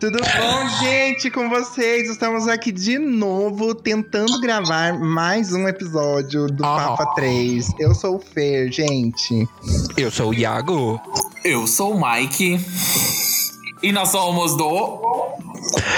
Tudo 0.00 0.18
bom, 0.18 0.68
gente, 0.82 1.30
com 1.30 1.48
vocês? 1.50 2.08
Estamos 2.08 2.48
aqui 2.48 2.72
de 2.72 2.98
novo 2.98 3.74
tentando 3.74 4.40
gravar 4.40 4.98
mais 4.98 5.52
um 5.52 5.68
episódio 5.68 6.46
do 6.46 6.64
Ah. 6.64 6.96
Papa 6.96 7.14
3. 7.16 7.66
Eu 7.78 7.94
sou 7.94 8.16
o 8.16 8.18
Fer, 8.18 8.72
gente. 8.72 9.46
Eu 9.98 10.10
sou 10.10 10.30
o 10.30 10.34
Iago. 10.34 10.98
Eu 11.44 11.66
sou 11.66 11.94
o 11.94 12.00
Mike. 12.00 12.58
E 13.82 13.92
nós 13.92 14.08
somos 14.08 14.56
do. 14.56 14.98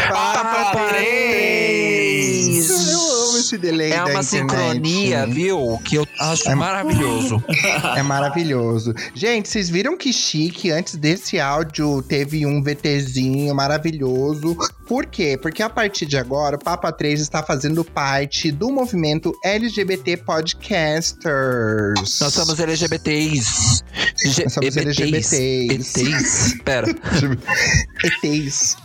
Papa 0.08 0.88
3! 0.88 2.70
Eu 2.70 2.98
amo 2.98 3.11
esse 3.52 3.58
delay 3.58 3.92
É 3.92 4.04
uma 4.04 4.22
sincronia, 4.22 5.26
viu? 5.26 5.78
Que 5.84 5.96
eu 5.96 6.06
acho 6.18 6.48
É- 6.48 6.54
maravilhoso. 6.54 7.42
É 7.96 8.02
maravilhoso. 8.02 8.94
Gente, 9.14 9.48
vocês 9.48 9.68
viram 9.68 9.96
que 9.96 10.12
chique? 10.12 10.70
Antes 10.70 10.96
desse 10.96 11.38
áudio 11.38 12.02
teve 12.02 12.46
um 12.46 12.62
VTzinho 12.62 13.54
maravilhoso. 13.54 14.56
Por 14.86 15.06
quê? 15.06 15.38
Porque 15.40 15.62
a 15.62 15.70
partir 15.70 16.06
de 16.06 16.16
agora, 16.16 16.56
o 16.56 16.58
Papa 16.58 16.90
3 16.92 17.20
está 17.20 17.42
fazendo 17.42 17.84
parte 17.84 18.50
do 18.50 18.70
movimento 18.70 19.32
LGBT 19.44 20.18
Podcasters. 20.18 22.18
Nós 22.20 22.32
somos 22.34 22.58
LGBTs. 22.58 23.82
G- 24.24 24.48
somos 24.48 24.76
LGBTs. 24.76 25.68
ETs. 25.70 26.54
Pera. 26.64 26.86
ETs. 28.22 28.76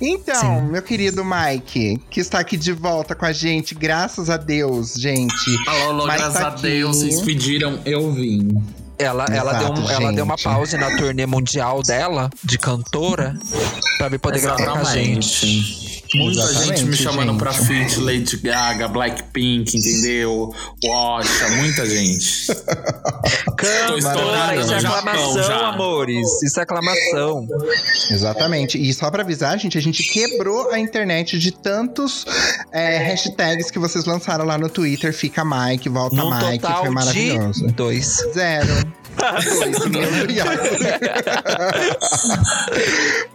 Então, 0.00 0.62
meu 0.62 0.82
querido 0.82 1.22
Mike, 1.24 2.00
que 2.10 2.20
está 2.20 2.38
aqui 2.38 2.56
de 2.56 2.72
volta 2.72 3.14
com 3.14 3.24
a 3.24 3.32
gente, 3.32 3.74
graças 3.74 4.28
a 4.30 4.36
Deus, 4.36 4.94
gente. 4.94 5.34
Alô, 5.66 5.90
alô, 5.90 6.06
Mas 6.06 6.20
graças 6.20 6.40
tá 6.40 6.46
a. 6.48 6.50
Deus, 6.50 6.96
vocês 6.98 7.20
pediram, 7.22 7.78
eu 7.84 8.12
vim. 8.12 8.62
Ela, 8.96 9.26
ela, 9.32 9.54
deu, 9.54 9.70
um- 9.70 9.74
Exato, 9.74 9.90
ela 9.92 10.12
deu 10.12 10.24
uma 10.24 10.36
gente. 10.36 10.44
pausa 10.44 10.78
na 10.78 10.96
turnê 10.96 11.26
mundial 11.26 11.82
dela, 11.82 12.30
de 12.44 12.56
cantora, 12.56 13.36
pra 13.98 14.08
vir 14.08 14.18
poder 14.20 14.40
gravar 14.40 14.66
com 14.72 14.78
a 14.78 14.84
gente. 14.84 15.83
Muita 16.14 16.40
Exatamente, 16.42 16.78
gente 16.80 16.90
me 16.90 16.96
chamando 16.96 17.30
gente. 17.32 17.38
pra 17.38 17.52
feat, 17.52 17.98
Lady 18.00 18.36
Gaga, 18.36 18.88
Blackpink, 18.88 19.76
entendeu? 19.76 20.54
Washa, 20.84 21.48
muita 21.56 21.86
gente. 21.88 22.46
Estourada 23.96 24.54
isso 24.60 24.72
é 24.74 24.80
no 24.82 24.88
aclamação, 24.94 25.42
já. 25.42 25.68
amores. 25.68 26.42
Isso 26.42 26.60
é 26.60 26.62
aclamação. 26.62 27.46
Exatamente. 28.10 28.78
E 28.78 28.92
só 28.92 29.10
pra 29.10 29.22
avisar, 29.22 29.58
gente, 29.58 29.76
a 29.78 29.80
gente 29.80 30.02
quebrou 30.04 30.70
a 30.70 30.78
internet 30.78 31.38
de 31.38 31.50
tantos 31.50 32.24
é, 32.72 32.98
hashtags 32.98 33.70
que 33.70 33.78
vocês 33.78 34.04
lançaram 34.04 34.44
lá 34.44 34.58
no 34.58 34.68
Twitter. 34.68 35.12
Fica 35.12 35.44
Mike, 35.44 35.88
volta 35.88 36.16
Num 36.16 36.30
Mike, 36.30 36.60
total 36.60 36.80
foi 36.82 36.90
maravilhoso. 36.90 37.66
de 37.66 37.72
dois. 37.72 38.16
Zero. 38.34 38.68
Dois, 39.90 40.12
meu 40.12 40.30
Iago. 40.30 40.50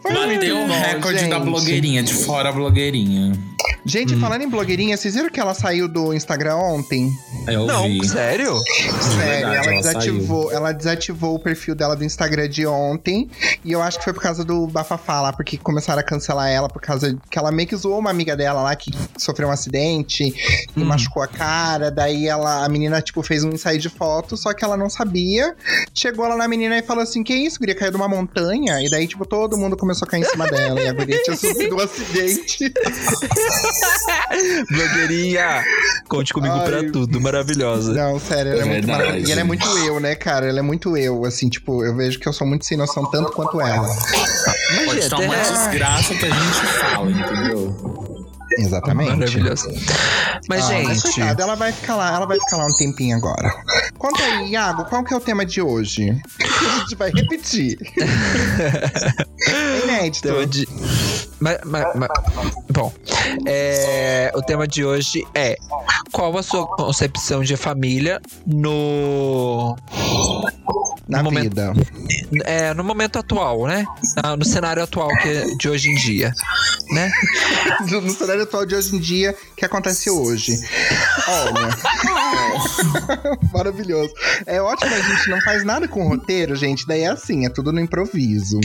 Foi 0.01 0.11
muito 0.13 0.33
Bateu 0.35 0.63
o 0.63 0.67
bom, 0.67 0.73
recorde 0.81 1.27
da 1.27 1.35
gente. 1.37 1.45
blogueirinha, 1.45 2.03
de 2.03 2.13
fora 2.13 2.49
a 2.49 2.51
blogueirinha. 2.51 3.31
Gente, 3.85 4.15
falando 4.17 4.41
em 4.41 4.49
blogueirinha, 4.49 4.95
vocês 4.97 5.15
viram 5.15 5.29
que 5.29 5.39
ela 5.39 5.53
saiu 5.53 5.87
do 5.87 6.13
Instagram 6.13 6.55
ontem? 6.57 7.11
Eu 7.47 7.65
Não, 7.65 7.83
vi. 7.83 8.07
sério? 8.07 8.59
Sério, 9.15 9.49
verdade, 9.49 9.55
ela, 9.55 9.55
ela 9.65 9.75
desativou, 9.81 10.51
ela 10.51 10.71
desativou 10.71 11.35
o 11.35 11.39
perfil 11.39 11.73
dela 11.73 11.95
do 11.95 12.03
Instagram 12.03 12.47
de 12.49 12.67
ontem. 12.67 13.29
E 13.63 13.71
eu 13.71 13.81
acho 13.81 13.97
que 13.97 14.03
foi 14.03 14.13
por 14.13 14.21
causa 14.21 14.43
do 14.43 14.67
bafafá 14.67 15.21
lá, 15.21 15.33
porque 15.33 15.57
começaram 15.57 15.99
a 15.99 16.03
cancelar 16.03 16.49
ela 16.49 16.67
por 16.67 16.81
causa 16.81 17.17
que 17.31 17.39
ela 17.39 17.51
meio 17.51 17.67
que 17.67 17.75
zoou 17.75 17.99
uma 17.99 18.09
amiga 18.09 18.35
dela 18.35 18.61
lá 18.61 18.75
que 18.75 18.91
sofreu 19.17 19.47
um 19.47 19.51
acidente 19.51 20.23
e 20.75 20.79
Hum. 20.81 20.85
machucou 20.85 21.23
a 21.23 21.27
cara. 21.27 21.89
Daí 21.89 22.27
ela, 22.27 22.65
a 22.65 22.69
menina, 22.69 23.01
tipo, 23.01 23.23
fez 23.23 23.43
um 23.43 23.49
ensaio 23.51 23.79
de 23.79 23.89
foto, 23.89 24.35
só 24.37 24.53
que 24.53 24.63
ela 24.63 24.77
não 24.77 24.89
sabia. 24.89 25.55
Chegou 25.93 26.27
lá 26.27 26.35
na 26.37 26.47
menina 26.47 26.77
e 26.77 26.83
falou 26.83 27.03
assim: 27.03 27.23
Que 27.23 27.33
isso, 27.33 27.57
guria? 27.59 27.75
Caiu 27.75 27.91
de 27.91 27.97
uma 27.97 28.07
montanha? 28.07 28.81
E 28.81 28.89
daí, 28.89 29.07
tipo, 29.07 29.25
todo 29.25 29.57
mundo 29.57 29.75
começou 29.77 30.05
a 30.05 30.09
cair 30.11 30.21
em 30.21 30.25
cima 30.25 30.45
dela. 30.47 30.79
E 30.81 30.87
a 30.87 30.93
guria 30.93 31.21
tinha 31.23 31.35
sofrido 31.37 31.75
um 31.75 31.79
acidente. 31.79 32.71
Blogueirinha, 34.69 35.63
conte 36.07 36.33
comigo 36.33 36.55
Ai. 36.55 36.65
pra 36.65 36.91
tudo, 36.91 37.19
maravilhosa. 37.21 37.93
Não, 37.93 38.19
sério, 38.19 38.53
ela 38.53 38.61
é, 38.61 38.65
É 38.65 38.65
muito 38.65 38.87
maravilhosa. 38.87 39.27
E 39.27 39.31
ela 39.31 39.41
é 39.41 39.43
muito 39.43 39.77
eu, 39.79 39.99
né, 39.99 40.15
cara? 40.15 40.47
Ela 40.47 40.59
é 40.59 40.63
muito 40.63 40.97
eu, 40.97 41.25
assim, 41.25 41.49
tipo, 41.49 41.83
eu 41.83 41.95
vejo 41.95 42.19
que 42.19 42.27
eu 42.27 42.33
sou 42.33 42.47
muito 42.47 42.65
sem 42.65 42.77
noção, 42.77 43.09
tanto 43.09 43.31
quanto 43.31 43.61
ela. 43.61 43.87
Pode 44.85 44.99
estar 44.99 45.17
uma 45.17 45.35
Ai. 45.35 45.51
desgraça 45.51 46.15
que 46.15 46.25
a 46.25 46.29
gente 46.29 46.65
fala, 46.79 47.11
entendeu? 47.11 48.08
Exatamente. 48.57 49.11
Maravilhosa. 49.11 49.69
Mas, 50.49 50.65
Ah, 50.65 50.73
mas 50.83 51.01
gente, 51.01 51.01
coitada, 51.15 51.43
ela 51.43 51.55
vai 51.55 51.71
ficar 51.71 51.95
lá, 51.95 52.13
ela 52.15 52.25
vai 52.25 52.39
ficar 52.39 52.57
lá 52.57 52.65
um 52.65 52.73
tempinho 52.75 53.15
agora. 53.17 53.49
Conta 53.97 54.23
aí, 54.23 54.49
Iago, 54.51 54.85
qual 54.85 55.03
que 55.03 55.13
é 55.13 55.17
o 55.17 55.19
tema 55.19 55.45
de 55.45 55.61
hoje? 55.61 56.09
A 56.41 56.79
gente 56.79 56.95
vai 56.95 57.11
repetir. 57.11 57.77
é 59.47 59.83
inédito. 59.83 60.27
tema 60.27 60.45
de. 60.45 60.67
Mas- 61.39 61.59
mas- 61.63 61.95
mas- 61.95 62.09
bom, 62.71 62.91
é, 63.45 64.31
o 64.35 64.41
tema 64.41 64.67
de 64.67 64.83
hoje 64.83 65.25
é 65.33 65.55
qual 66.11 66.37
a 66.37 66.43
sua 66.43 66.65
concepção 66.67 67.41
de 67.41 67.55
família 67.55 68.21
no 68.45 69.75
Na 71.09 71.17
no 71.19 71.23
momento- 71.25 71.43
vida. 71.55 71.73
é, 72.45 72.73
no 72.75 72.83
momento 72.83 73.17
atual, 73.17 73.65
né? 73.67 73.83
No 74.37 74.45
cenário 74.45 74.83
atual 74.83 75.07
que 75.17 75.55
de 75.57 75.67
hoje 75.67 75.89
em 75.89 75.95
dia, 75.95 76.31
né? 76.91 77.11
No 77.89 78.01
no 78.01 78.11
cenário 78.11 78.43
atual 78.43 78.63
de 78.65 78.75
hoje 78.75 78.95
em 78.95 78.99
dia, 78.99 79.35
que 79.57 79.65
acontece 79.65 80.09
hoje. 80.09 80.55
Olha. 81.27 81.69
Maravilhoso. 83.53 84.13
É 84.45 84.61
ótimo, 84.61 84.93
a 84.93 85.01
gente 85.01 85.29
não 85.29 85.41
faz 85.41 85.63
nada 85.65 85.87
com 85.87 86.07
roteiro, 86.07 86.55
gente. 86.55 86.85
Daí 86.85 87.01
é 87.01 87.07
assim, 87.07 87.45
é 87.45 87.49
tudo 87.49 87.71
no 87.71 87.79
improviso. 87.79 88.59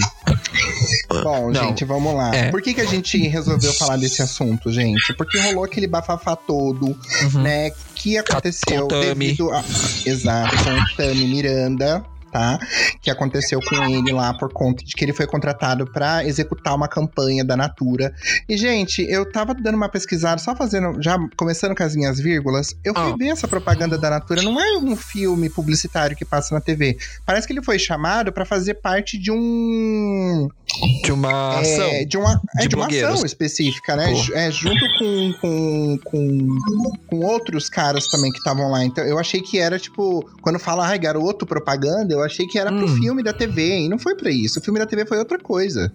Bom, 1.22 1.50
Não. 1.50 1.69
gente, 1.69 1.84
vamos 1.84 2.15
lá. 2.15 2.34
É. 2.34 2.50
Por 2.50 2.61
que, 2.61 2.75
que 2.75 2.81
a 2.81 2.87
gente 2.87 3.16
resolveu 3.28 3.72
falar 3.75 3.97
desse 3.97 4.21
assunto, 4.22 4.71
gente? 4.71 5.15
Porque 5.16 5.38
rolou 5.41 5.65
aquele 5.65 5.87
bafafá 5.87 6.37
todo, 6.37 6.87
Uhum. 6.88 7.43
né? 7.43 7.71
Que 7.94 8.19
aconteceu 8.19 8.87
Com 8.88 8.97
o 8.97 9.00
Tami. 9.00 9.15
devido 9.15 9.50
a. 9.50 9.65
Exato, 10.05 10.56
com 10.65 10.71
o 10.71 10.97
Tami 10.97 11.26
Miranda. 11.26 12.05
Tá? 12.34 12.58
Que 13.00 13.12
aconteceu 13.12 13.60
com 13.60 13.76
ele 13.84 14.10
lá 14.12 14.34
por 14.34 14.52
conta 14.52 14.84
de 14.84 14.92
que 14.96 15.04
ele 15.04 15.12
foi 15.12 15.24
contratado 15.24 15.86
pra 15.86 16.24
executar 16.24 16.74
uma 16.74 16.88
campanha 16.88 17.44
da 17.44 17.56
Natura. 17.56 18.12
E, 18.48 18.56
gente, 18.56 19.02
eu 19.08 19.24
tava 19.30 19.54
dando 19.54 19.76
uma 19.76 19.88
pesquisada, 19.88 20.38
só 20.40 20.56
fazendo, 20.56 21.00
já 21.00 21.16
começando 21.36 21.76
com 21.76 21.84
as 21.84 21.94
minhas 21.94 22.18
vírgulas. 22.18 22.74
Eu 22.82 22.92
fui 22.92 23.12
Ah. 23.12 23.14
ver 23.16 23.28
essa 23.28 23.46
propaganda 23.46 23.96
da 23.96 24.10
Natura, 24.10 24.42
não 24.42 24.60
é 24.60 24.76
um 24.78 24.96
filme 24.96 25.48
publicitário 25.48 26.16
que 26.16 26.24
passa 26.24 26.52
na 26.52 26.60
TV. 26.60 26.98
Parece 27.24 27.46
que 27.46 27.52
ele 27.52 27.62
foi 27.62 27.78
chamado 27.78 28.32
pra 28.32 28.44
fazer 28.44 28.74
parte 28.74 29.16
de 29.16 29.30
um. 29.30 30.48
De 31.04 31.12
uma 31.12 31.60
ação. 31.60 31.84
É, 31.88 32.04
de 32.04 32.16
uma, 32.16 32.42
é, 32.58 32.62
de 32.62 32.68
de 32.68 32.74
uma 32.74 32.86
ação 32.88 33.24
específica, 33.24 33.94
né? 33.94 34.12
Pô. 34.12 34.34
É, 34.34 34.50
junto 34.50 34.84
com, 34.98 35.32
com, 35.40 35.98
com, 36.04 36.90
com 37.06 37.20
outros 37.20 37.68
caras 37.68 38.08
também 38.08 38.32
que 38.32 38.38
estavam 38.38 38.68
lá. 38.72 38.84
Então 38.84 39.04
eu 39.04 39.20
achei 39.20 39.40
que 39.40 39.60
era 39.60 39.78
tipo, 39.78 40.28
quando 40.42 40.58
fala, 40.58 40.88
ai, 40.88 40.98
garoto, 40.98 41.46
propaganda, 41.46 42.12
eu 42.12 42.23
achei 42.24 42.46
que 42.46 42.58
era 42.58 42.70
pro 42.72 42.86
Hum. 42.86 42.96
filme 42.96 43.22
da 43.22 43.32
TV. 43.32 43.80
E 43.84 43.88
não 43.88 43.98
foi 43.98 44.14
pra 44.14 44.30
isso. 44.30 44.58
O 44.58 44.62
filme 44.62 44.78
da 44.78 44.86
TV 44.86 45.04
foi 45.06 45.18
outra 45.18 45.38
coisa. 45.38 45.90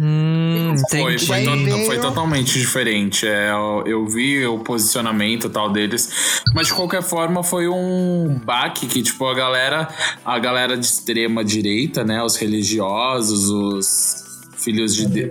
Hum, 0.00 0.74
Foi, 0.90 1.18
foi, 1.18 1.42
to- 1.44 1.56
veio- 1.56 1.86
foi 1.86 1.98
totalmente 1.98 2.58
diferente. 2.58 3.26
É, 3.26 3.50
eu, 3.50 3.82
eu 3.86 4.06
vi 4.06 4.44
o 4.46 4.58
posicionamento 4.60 5.48
tal 5.48 5.70
deles, 5.72 6.40
mas 6.54 6.68
de 6.68 6.74
qualquer 6.74 7.02
forma 7.02 7.42
foi 7.42 7.68
um 7.68 8.40
baque 8.44 8.86
que 8.86 9.02
tipo 9.02 9.26
a 9.26 9.34
galera, 9.34 9.88
a 10.24 10.38
galera 10.38 10.76
de 10.76 10.84
extrema 10.86 11.44
direita, 11.44 12.04
né, 12.04 12.22
os 12.22 12.36
religiosos, 12.36 13.48
os 13.48 14.28
filhos 14.56 14.94
de 14.94 15.06
de- 15.06 15.28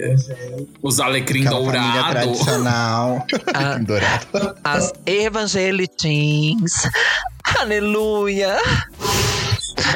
os 0.81 0.99
alecrim 0.99 1.45
Aquela 1.45 1.61
dourado. 1.61 2.09
tradicional. 2.11 3.25
Ah. 3.53 3.77
Dourado. 3.79 4.55
As 4.63 4.93
evangelitins. 5.05 6.73
Aleluia. 7.59 8.57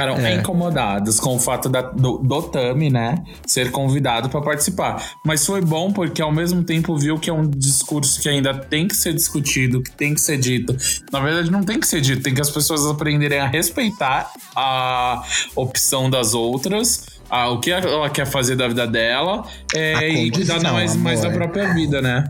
Ficaram 0.01 0.25
É. 0.25 0.35
incomodados 0.35 1.19
com 1.19 1.35
o 1.35 1.39
fato 1.39 1.69
da- 1.69 1.81
do, 1.81 2.17
do 2.17 2.41
Tami, 2.43 2.89
né, 2.89 3.23
ser 3.45 3.69
convidado 3.71 4.29
para 4.29 4.41
participar. 4.41 5.03
Mas 5.25 5.45
foi 5.45 5.61
bom 5.61 5.91
porque 5.91 6.21
ao 6.21 6.31
mesmo 6.31 6.63
tempo 6.63 6.97
viu 6.97 7.19
que 7.19 7.29
é 7.29 7.33
um 7.33 7.47
discurso 7.49 8.19
que 8.21 8.27
ainda 8.27 8.53
tem 8.53 8.87
que 8.87 8.95
ser 8.95 9.13
discutido, 9.13 9.81
que 9.81 9.91
tem 9.91 10.13
que 10.13 10.21
ser 10.21 10.37
dito. 10.37 10.75
Na 11.11 11.19
verdade, 11.19 11.51
não 11.51 11.63
tem 11.63 11.79
que 11.79 11.85
ser 11.87 12.01
dito, 12.01 12.23
tem 12.23 12.33
que 12.33 12.41
as 12.41 12.49
pessoas 12.49 12.85
aprenderem 12.87 13.39
a 13.39 13.47
respeitar 13.47 14.31
a 14.55 15.23
opção 15.55 16.09
das 16.09 16.33
outras. 16.33 17.05
a- 17.33 17.47
o 17.49 17.61
que 17.61 17.71
ela 17.71 18.09
quer 18.09 18.25
fazer 18.25 18.57
da 18.57 18.67
vida 18.67 18.85
dela 18.85 19.45
é, 19.73 20.09
e 20.09 20.29
cuidar 20.31 20.61
mais, 20.63 20.97
mais 20.97 21.21
da 21.21 21.29
própria 21.31 21.73
vida, 21.73 22.01
né? 22.01 22.25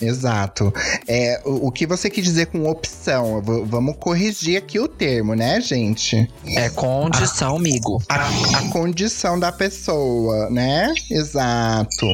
Exato. 0.00 0.72
É, 1.08 1.40
o, 1.44 1.68
o 1.68 1.72
que 1.72 1.86
você 1.86 2.08
quis 2.10 2.24
dizer 2.24 2.46
com 2.46 2.68
opção? 2.68 3.40
V- 3.42 3.64
vamos 3.66 3.96
corrigir 3.98 4.56
aqui 4.58 4.78
o 4.78 4.88
termo, 4.88 5.34
né, 5.34 5.60
gente? 5.60 6.28
É 6.46 6.68
condição, 6.70 7.56
amigo. 7.56 8.02
A, 8.08 8.26
a 8.58 8.72
condição 8.72 9.38
da 9.38 9.52
pessoa, 9.52 10.50
né? 10.50 10.92
Exato. 11.10 12.06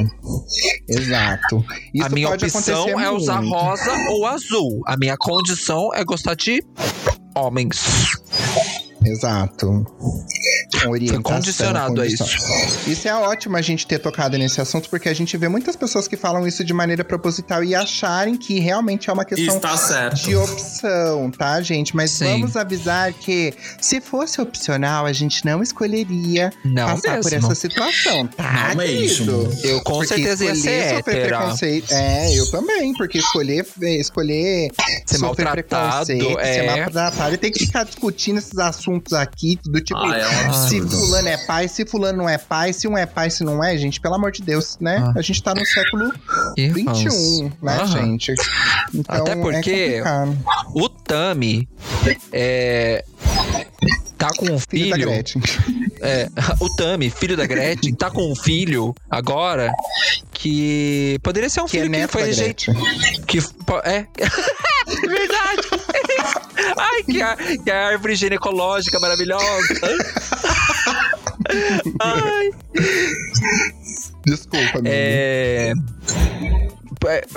Exato. 0.88 1.64
Isso 1.92 2.06
a 2.06 2.08
minha 2.08 2.28
pode 2.28 2.44
opção 2.46 3.00
é 3.00 3.10
usar 3.10 3.40
muito. 3.42 3.54
rosa 3.54 3.92
ou 4.10 4.26
azul. 4.26 4.80
A 4.86 4.96
minha 4.96 5.16
condição 5.16 5.90
é 5.94 6.04
gostar 6.04 6.34
de 6.34 6.62
homens. 7.34 7.80
Exato. 9.04 9.84
Com 10.82 10.90
orientação, 10.90 11.22
condicionado 11.22 12.00
a 12.00 12.04
condição. 12.04 12.26
Isso 12.86 13.06
é 13.06 13.14
ótimo 13.14 13.56
a 13.56 13.62
gente 13.62 13.86
ter 13.86 13.98
tocado 13.98 14.36
nesse 14.38 14.60
assunto, 14.60 14.88
porque 14.88 15.08
a 15.08 15.14
gente 15.14 15.36
vê 15.36 15.48
muitas 15.48 15.76
pessoas 15.76 16.08
que 16.08 16.16
falam 16.16 16.46
isso 16.46 16.64
de 16.64 16.72
maneira 16.72 17.04
proposital 17.04 17.62
e 17.62 17.74
acharem 17.74 18.36
que 18.36 18.58
realmente 18.58 19.08
é 19.10 19.12
uma 19.12 19.24
questão 19.24 19.56
Está 19.56 19.76
certo. 19.76 20.16
de 20.22 20.34
opção, 20.36 21.30
tá, 21.30 21.60
gente? 21.60 21.94
Mas 21.94 22.10
Sim. 22.12 22.24
vamos 22.24 22.56
avisar 22.56 23.12
que 23.12 23.52
se 23.80 24.00
fosse 24.00 24.40
opcional, 24.40 25.04
a 25.06 25.12
gente 25.12 25.44
não 25.44 25.62
escolheria 25.62 26.52
Não 26.64 26.86
passar 26.86 27.20
por 27.20 27.30
mesmo. 27.30 27.46
essa 27.52 27.54
situação, 27.54 28.26
tá, 28.28 28.72
Não 28.74 28.84
querido? 28.84 29.38
mesmo. 29.38 29.58
Eu 29.62 29.80
com 29.82 29.92
Porque 29.94 30.08
certeza 30.08 30.44
ia 30.44 30.54
ser 30.54 30.96
sofrer 30.96 31.16
hétera. 31.18 31.38
preconceito. 31.38 31.92
É, 31.92 32.38
eu 32.38 32.50
também, 32.50 32.92
porque 32.94 33.18
escolher, 33.18 33.66
escolher 33.82 34.70
Ser 35.06 35.18
sofrer 35.18 35.44
maltratado, 35.44 36.06
preconceito, 36.06 36.38
é. 36.40 36.54
ser 36.54 36.62
maltratado 36.66 37.34
e 37.34 37.38
ter 37.38 37.50
que 37.50 37.66
ficar 37.66 37.84
discutindo 37.84 38.38
esses 38.38 38.56
assuntos 38.58 38.91
aqui, 39.14 39.58
do 39.64 39.80
tipo, 39.80 40.00
Ah, 40.00 40.18
é 40.18 40.48
um 40.50 40.52
se 40.52 40.80
fulano 40.80 41.28
é 41.28 41.36
pai, 41.36 41.68
se 41.68 41.86
fulano 41.86 42.18
não 42.18 42.28
é 42.28 42.38
pai, 42.38 42.72
se 42.72 42.88
um 42.88 42.96
é 42.98 43.06
pai, 43.06 43.30
se 43.30 43.44
não 43.44 43.62
é, 43.62 43.76
gente, 43.76 44.00
pelo 44.00 44.14
amor 44.14 44.32
de 44.32 44.42
Deus, 44.42 44.76
né? 44.80 44.98
Ah. 44.98 45.12
A 45.18 45.22
gente 45.22 45.42
tá 45.42 45.54
no 45.54 45.64
século. 45.64 46.12
21, 46.56 47.50
né, 47.62 47.76
Aham. 47.76 47.86
gente? 47.86 48.34
Então, 48.94 49.16
Até 49.16 49.36
porque 49.36 50.02
é. 50.02 50.02
O 50.74 50.88
Tami 50.88 51.68
é. 52.32 53.04
Tá 54.18 54.28
com 54.36 54.46
um 54.52 54.58
Filho, 54.58 54.90
da 54.90 54.96
filho. 54.96 55.08
Gretchen. 55.10 55.42
é, 56.00 56.28
o 56.60 56.68
Tami, 56.76 57.10
filho 57.10 57.36
da 57.36 57.44
Gretchen, 57.44 57.92
tá 57.94 58.08
com 58.08 58.30
um 58.30 58.36
filho 58.36 58.94
agora 59.10 59.72
que 60.32 61.18
poderia 61.24 61.48
ser 61.48 61.60
um 61.60 61.66
Que 61.66 61.78
é 61.78 61.80
filho 61.80 61.92
que 61.92 61.98
neto 61.98 62.10
foi 62.12 62.22
rejeitado. 62.24 62.78
Que 63.26 63.38
é. 63.84 64.06
Ai, 66.76 67.02
que, 67.04 67.58
que 67.58 67.70
árvore 67.70 68.14
ginecológica 68.14 68.98
maravilhosa. 69.00 69.80
Ai. 72.00 72.50
Desculpa, 74.24 74.78
amigo. 74.78 74.88
É, 74.88 75.72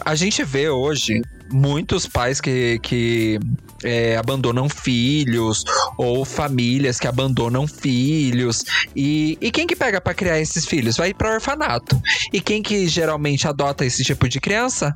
a 0.05 0.15
gente 0.15 0.43
vê 0.43 0.69
hoje 0.69 1.21
muitos 1.51 2.07
pais 2.07 2.41
que, 2.41 2.79
que 2.79 3.39
é, 3.83 4.17
abandonam 4.17 4.67
filhos 4.67 5.63
ou 5.97 6.25
famílias 6.25 6.99
que 6.99 7.07
abandonam 7.07 7.67
filhos 7.67 8.63
e, 8.95 9.37
e 9.39 9.51
quem 9.51 9.67
que 9.67 9.75
pega 9.75 10.01
pra 10.01 10.13
criar 10.13 10.39
esses 10.39 10.65
filhos 10.65 10.97
vai 10.97 11.13
para 11.13 11.33
orfanato 11.33 12.01
e 12.33 12.41
quem 12.41 12.61
que 12.61 12.87
geralmente 12.87 13.47
adota 13.47 13.85
esse 13.85 14.03
tipo 14.03 14.27
de 14.27 14.39
criança 14.39 14.95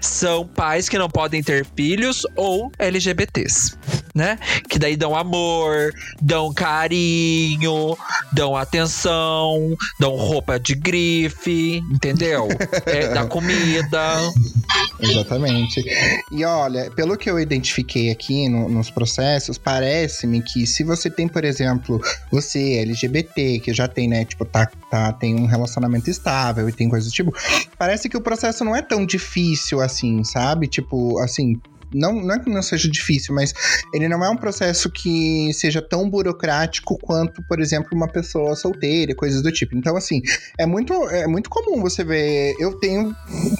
são 0.00 0.46
pais 0.46 0.88
que 0.88 0.98
não 0.98 1.08
podem 1.08 1.42
ter 1.42 1.66
filhos 1.76 2.26
ou 2.36 2.70
LGBTs, 2.78 3.76
né? 4.14 4.38
Que 4.68 4.78
daí 4.78 4.96
dão 4.96 5.14
amor, 5.16 5.92
dão 6.20 6.52
carinho, 6.52 7.96
dão 8.32 8.56
atenção, 8.56 9.76
dão 9.98 10.16
roupa 10.16 10.58
de 10.58 10.74
grife, 10.74 11.82
entendeu? 11.90 12.48
É, 12.86 13.08
dá 13.08 13.26
comida. 13.26 14.16
Exatamente. 15.00 15.82
E 16.30 16.44
olha, 16.44 16.90
pelo 16.90 17.16
que 17.16 17.30
eu 17.30 17.38
identifiquei 17.40 18.10
aqui 18.10 18.48
no- 18.48 18.68
nos 18.68 18.90
processos, 18.90 19.56
parece-me 19.56 20.42
que 20.42 20.66
se 20.66 20.84
você 20.84 21.08
tem, 21.10 21.26
por 21.26 21.44
exemplo, 21.44 22.00
você 22.30 22.78
LGBT, 22.78 23.60
que 23.60 23.72
já 23.72 23.88
tem, 23.88 24.08
né, 24.08 24.24
tipo, 24.24 24.44
tá, 24.44 24.68
tá, 24.90 25.12
tem 25.12 25.34
um 25.34 25.46
relacionamento 25.46 26.10
estável 26.10 26.68
e 26.68 26.72
tem 26.72 26.88
coisas 26.88 27.10
do 27.10 27.14
tipo, 27.14 27.32
parece 27.78 28.08
que 28.08 28.16
o 28.16 28.20
processo 28.20 28.64
não 28.64 28.76
é 28.76 28.82
tão 28.82 29.06
difícil 29.06 29.80
assim, 29.80 30.22
sabe? 30.24 30.66
Tipo, 30.66 31.18
assim. 31.20 31.58
Não, 31.92 32.14
não 32.14 32.34
é 32.34 32.38
que 32.38 32.50
não 32.50 32.62
seja 32.62 32.88
difícil, 32.88 33.34
mas 33.34 33.52
ele 33.92 34.08
não 34.08 34.24
é 34.24 34.30
um 34.30 34.36
processo 34.36 34.90
que 34.90 35.52
seja 35.52 35.82
tão 35.82 36.08
burocrático 36.08 36.98
quanto, 36.98 37.42
por 37.48 37.60
exemplo, 37.60 37.90
uma 37.92 38.08
pessoa 38.08 38.54
solteira, 38.54 39.14
coisas 39.14 39.42
do 39.42 39.52
tipo. 39.52 39.76
Então, 39.76 39.96
assim, 39.96 40.20
é 40.58 40.66
muito, 40.66 40.92
é 41.08 41.26
muito 41.26 41.50
comum 41.50 41.80
você 41.80 42.04
ver. 42.04 42.54
Eu 42.58 42.78
tenho, 42.78 43.14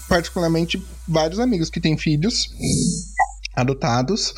particularmente, 0.08 0.82
vários 1.06 1.40
amigos 1.40 1.70
que 1.70 1.80
têm 1.80 1.96
filhos 1.96 2.50
adotados, 3.54 4.32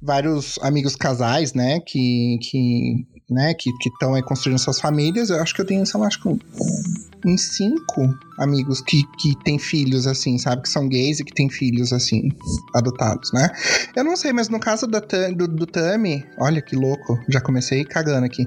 vários 0.00 0.58
amigos 0.62 0.94
casais, 0.94 1.54
né, 1.54 1.80
que 1.80 2.38
que 2.42 3.06
né, 3.30 3.54
que 3.54 3.70
estão 3.86 4.14
aí 4.14 4.22
construindo 4.22 4.58
suas 4.58 4.80
famílias. 4.80 5.30
Eu 5.30 5.40
acho 5.40 5.54
que 5.54 5.60
eu 5.60 5.66
tenho, 5.66 5.86
sei 5.86 6.00
lá, 6.00 6.08
acho 6.08 6.20
que 6.20 6.28
uns 7.24 7.42
cinco 7.56 8.14
amigos 8.38 8.80
que, 8.80 9.02
que 9.18 9.34
têm 9.44 9.58
filhos, 9.58 10.06
assim, 10.06 10.38
sabe? 10.38 10.62
Que 10.62 10.68
são 10.68 10.88
gays 10.88 11.20
e 11.20 11.24
que 11.24 11.32
têm 11.32 11.48
filhos, 11.50 11.92
assim, 11.92 12.30
adotados, 12.74 13.32
né? 13.32 13.50
Eu 13.94 14.02
não 14.04 14.16
sei, 14.16 14.32
mas 14.32 14.48
no 14.48 14.58
caso 14.58 14.86
da, 14.86 15.00
do, 15.36 15.46
do 15.46 15.66
Tami, 15.66 16.24
olha 16.38 16.62
que 16.62 16.74
louco, 16.74 17.18
já 17.28 17.40
comecei 17.40 17.84
cagando 17.84 18.24
aqui. 18.26 18.46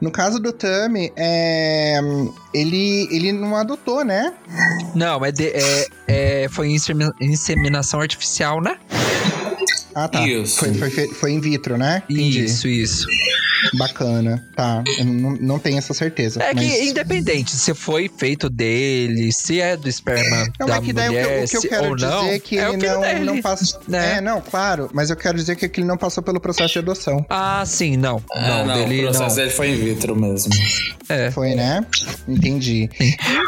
No 0.00 0.10
caso 0.10 0.38
do 0.38 0.52
Tami, 0.52 1.12
é, 1.16 1.98
ele, 2.54 3.08
ele 3.10 3.32
não 3.32 3.54
adotou, 3.56 4.04
né? 4.04 4.32
Não, 4.94 5.24
é, 5.24 5.30
de- 5.30 5.48
é- 5.54 5.86
é- 6.06 6.48
foi 6.50 6.68
insemi- 6.70 7.10
inseminação 7.20 8.00
artificial, 8.00 8.62
né? 8.62 8.78
Ah, 9.94 10.08
tá. 10.08 10.26
Isso. 10.28 10.58
Foi, 10.58 10.74
foi, 10.74 11.08
foi 11.08 11.32
in 11.32 11.40
vitro, 11.40 11.76
né? 11.78 12.02
Entendi. 12.08 12.44
Isso, 12.44 12.68
isso. 12.68 13.06
Bacana. 13.76 14.44
Tá. 14.54 14.82
Eu 14.98 15.04
não, 15.04 15.30
não 15.36 15.58
tenho 15.58 15.78
essa 15.78 15.92
certeza. 15.94 16.42
É 16.42 16.54
mas... 16.54 16.64
que 16.64 16.84
independente 16.84 17.52
se 17.56 17.74
foi 17.74 18.10
feito 18.14 18.48
dele, 18.48 19.32
se 19.32 19.60
é 19.60 19.76
do 19.76 19.88
esperma 19.88 20.46
Não, 20.58 20.66
da 20.66 20.76
é 20.76 20.80
que 20.80 20.92
daí 20.92 21.08
o 21.08 21.12
que 21.12 21.16
eu- 21.16 21.22
mulher, 21.22 21.44
o 21.44 21.48
que 21.48 21.56
eu 21.56 21.62
quero 21.62 21.96
dizer 21.96 22.08
não, 22.08 22.26
é 22.28 22.38
que 22.38 22.58
é 22.58 22.68
ele 22.68 22.86
não, 22.86 23.00
dele, 23.00 23.20
não 23.24 23.42
passou. 23.42 23.80
né? 23.88 24.16
É, 24.16 24.20
não, 24.20 24.40
claro. 24.40 24.90
Mas 24.92 25.10
eu 25.10 25.16
quero 25.16 25.36
dizer 25.36 25.56
que 25.56 25.66
ele 25.80 25.86
não 25.86 25.96
passou 25.96 26.22
pelo 26.22 26.40
processo 26.40 26.72
de 26.74 26.78
adoção. 26.78 27.24
Ah, 27.28 27.64
sim, 27.66 27.96
não. 27.96 28.22
Ah, 28.32 28.40
não, 28.48 28.66
não, 28.66 28.74
dele 28.74 29.00
o 29.00 29.10
processo 29.10 29.28
não. 29.28 29.34
dele 29.36 29.50
foi 29.50 29.70
in 29.70 29.76
vitro 29.76 30.16
mesmo. 30.16 30.52
É. 31.08 31.30
Foi, 31.30 31.54
né? 31.54 31.84
Entendi. 32.26 32.88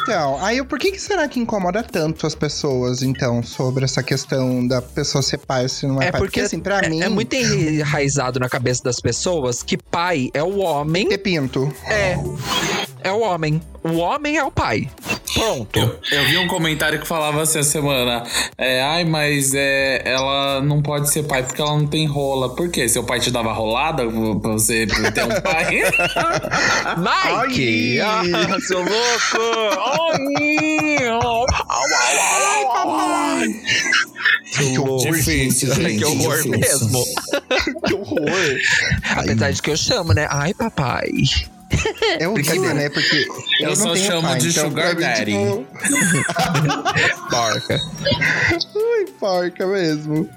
Então, 0.02 0.42
aí 0.44 0.62
por 0.64 0.78
que, 0.78 0.92
que 0.92 1.00
será 1.00 1.26
que 1.28 1.40
incomoda 1.40 1.82
tanto 1.82 2.26
as 2.26 2.34
pessoas, 2.34 3.02
então, 3.02 3.42
sobre 3.42 3.84
essa 3.84 4.02
questão 4.02 4.66
da 4.66 4.80
pessoa 4.80 5.22
ser 5.22 5.38
pai 5.38 5.62
ou 5.64 5.68
se 5.68 5.86
não 5.86 6.00
é, 6.00 6.06
É 6.08 6.12
pai? 6.12 6.20
porque, 6.20 6.40
assim, 6.40 6.60
pra 6.60 6.80
é, 6.80 6.88
mim. 6.88 7.02
é 7.02 7.08
muito 7.08 7.34
enraizado 7.34 8.38
na 8.40 8.48
cabeça 8.48 8.82
das 8.82 9.00
pessoas 9.00 9.62
que 9.62 9.76
pai 9.76 10.17
é 10.34 10.42
o 10.42 10.58
homem. 10.58 11.08
Ter 11.08 11.18
pinto. 11.18 11.72
É. 11.86 12.16
É 13.02 13.12
o 13.12 13.20
homem. 13.20 13.60
O 13.82 13.96
homem 13.98 14.36
é 14.36 14.44
o 14.44 14.50
pai. 14.50 14.88
Pronto. 15.34 15.78
Eu, 15.78 15.98
eu 16.10 16.24
vi 16.26 16.38
um 16.38 16.48
comentário 16.48 16.98
que 17.00 17.06
falava 17.06 17.42
assim 17.42 17.60
a 17.60 17.62
semana: 17.62 18.24
é, 18.56 18.82
ai, 18.82 19.04
mas 19.04 19.54
é, 19.54 20.02
ela 20.04 20.60
não 20.60 20.82
pode 20.82 21.10
ser 21.10 21.22
pai 21.22 21.42
porque 21.42 21.60
ela 21.60 21.76
não 21.76 21.86
tem 21.86 22.06
rola. 22.06 22.54
Por 22.54 22.70
quê? 22.70 22.88
Seu 22.88 23.04
pai 23.04 23.20
te 23.20 23.30
dava 23.30 23.52
rolada 23.52 24.04
pra 24.04 24.52
você 24.52 24.86
ter 24.86 25.24
um 25.24 25.40
pai? 25.40 25.82
Mike! 26.98 28.00
Ai. 28.02 28.30
Ah, 28.32 28.60
seu 28.60 28.78
louco! 28.78 29.38
Ai, 30.18 31.08
au, 31.08 31.46
Seu 34.52 34.84
louco. 34.84 35.12
Difícil, 35.12 35.74
gente. 35.74 35.98
Que 35.98 36.04
horror 36.04 36.36
difícil. 36.42 36.50
mesmo. 36.58 37.04
que 37.86 37.94
horror. 37.94 38.56
Apesar 39.16 39.50
de 39.52 39.62
que 39.62 39.70
eu 39.70 39.76
chamo, 39.76 40.12
né? 40.12 40.26
Ai, 40.30 40.54
papai. 40.54 41.08
É 42.18 42.26
horrível, 42.26 42.74
né? 42.74 42.88
Porque 42.88 43.26
eu, 43.60 43.68
Eu 43.68 43.68
não 43.68 43.76
só 43.76 43.92
tenho 43.92 44.06
chamo 44.06 44.22
pai, 44.22 44.38
de 44.40 44.48
então, 44.48 44.68
sugar 44.70 44.94
mim, 44.94 45.00
daddy. 45.02 45.24
tipo, 45.32 45.66
Porca. 47.30 47.80
Ai, 48.74 49.04
porca 49.20 49.66
mesmo. 49.66 50.28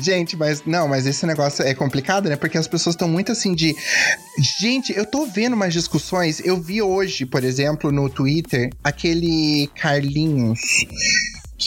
Gente, 0.00 0.36
mas 0.36 0.62
não, 0.66 0.88
mas 0.88 1.06
esse 1.06 1.24
negócio 1.26 1.64
é 1.64 1.74
complicado, 1.74 2.28
né? 2.28 2.34
Porque 2.36 2.58
as 2.58 2.66
pessoas 2.66 2.94
estão 2.94 3.08
muito 3.08 3.30
assim 3.30 3.54
de. 3.54 3.74
Gente, 4.60 4.92
eu 4.96 5.06
tô 5.06 5.26
vendo 5.26 5.54
umas 5.54 5.72
discussões. 5.72 6.40
Eu 6.44 6.60
vi 6.60 6.82
hoje, 6.82 7.24
por 7.24 7.44
exemplo, 7.44 7.92
no 7.92 8.08
Twitter, 8.10 8.70
aquele 8.82 9.70
Carlinhos. 9.76 10.58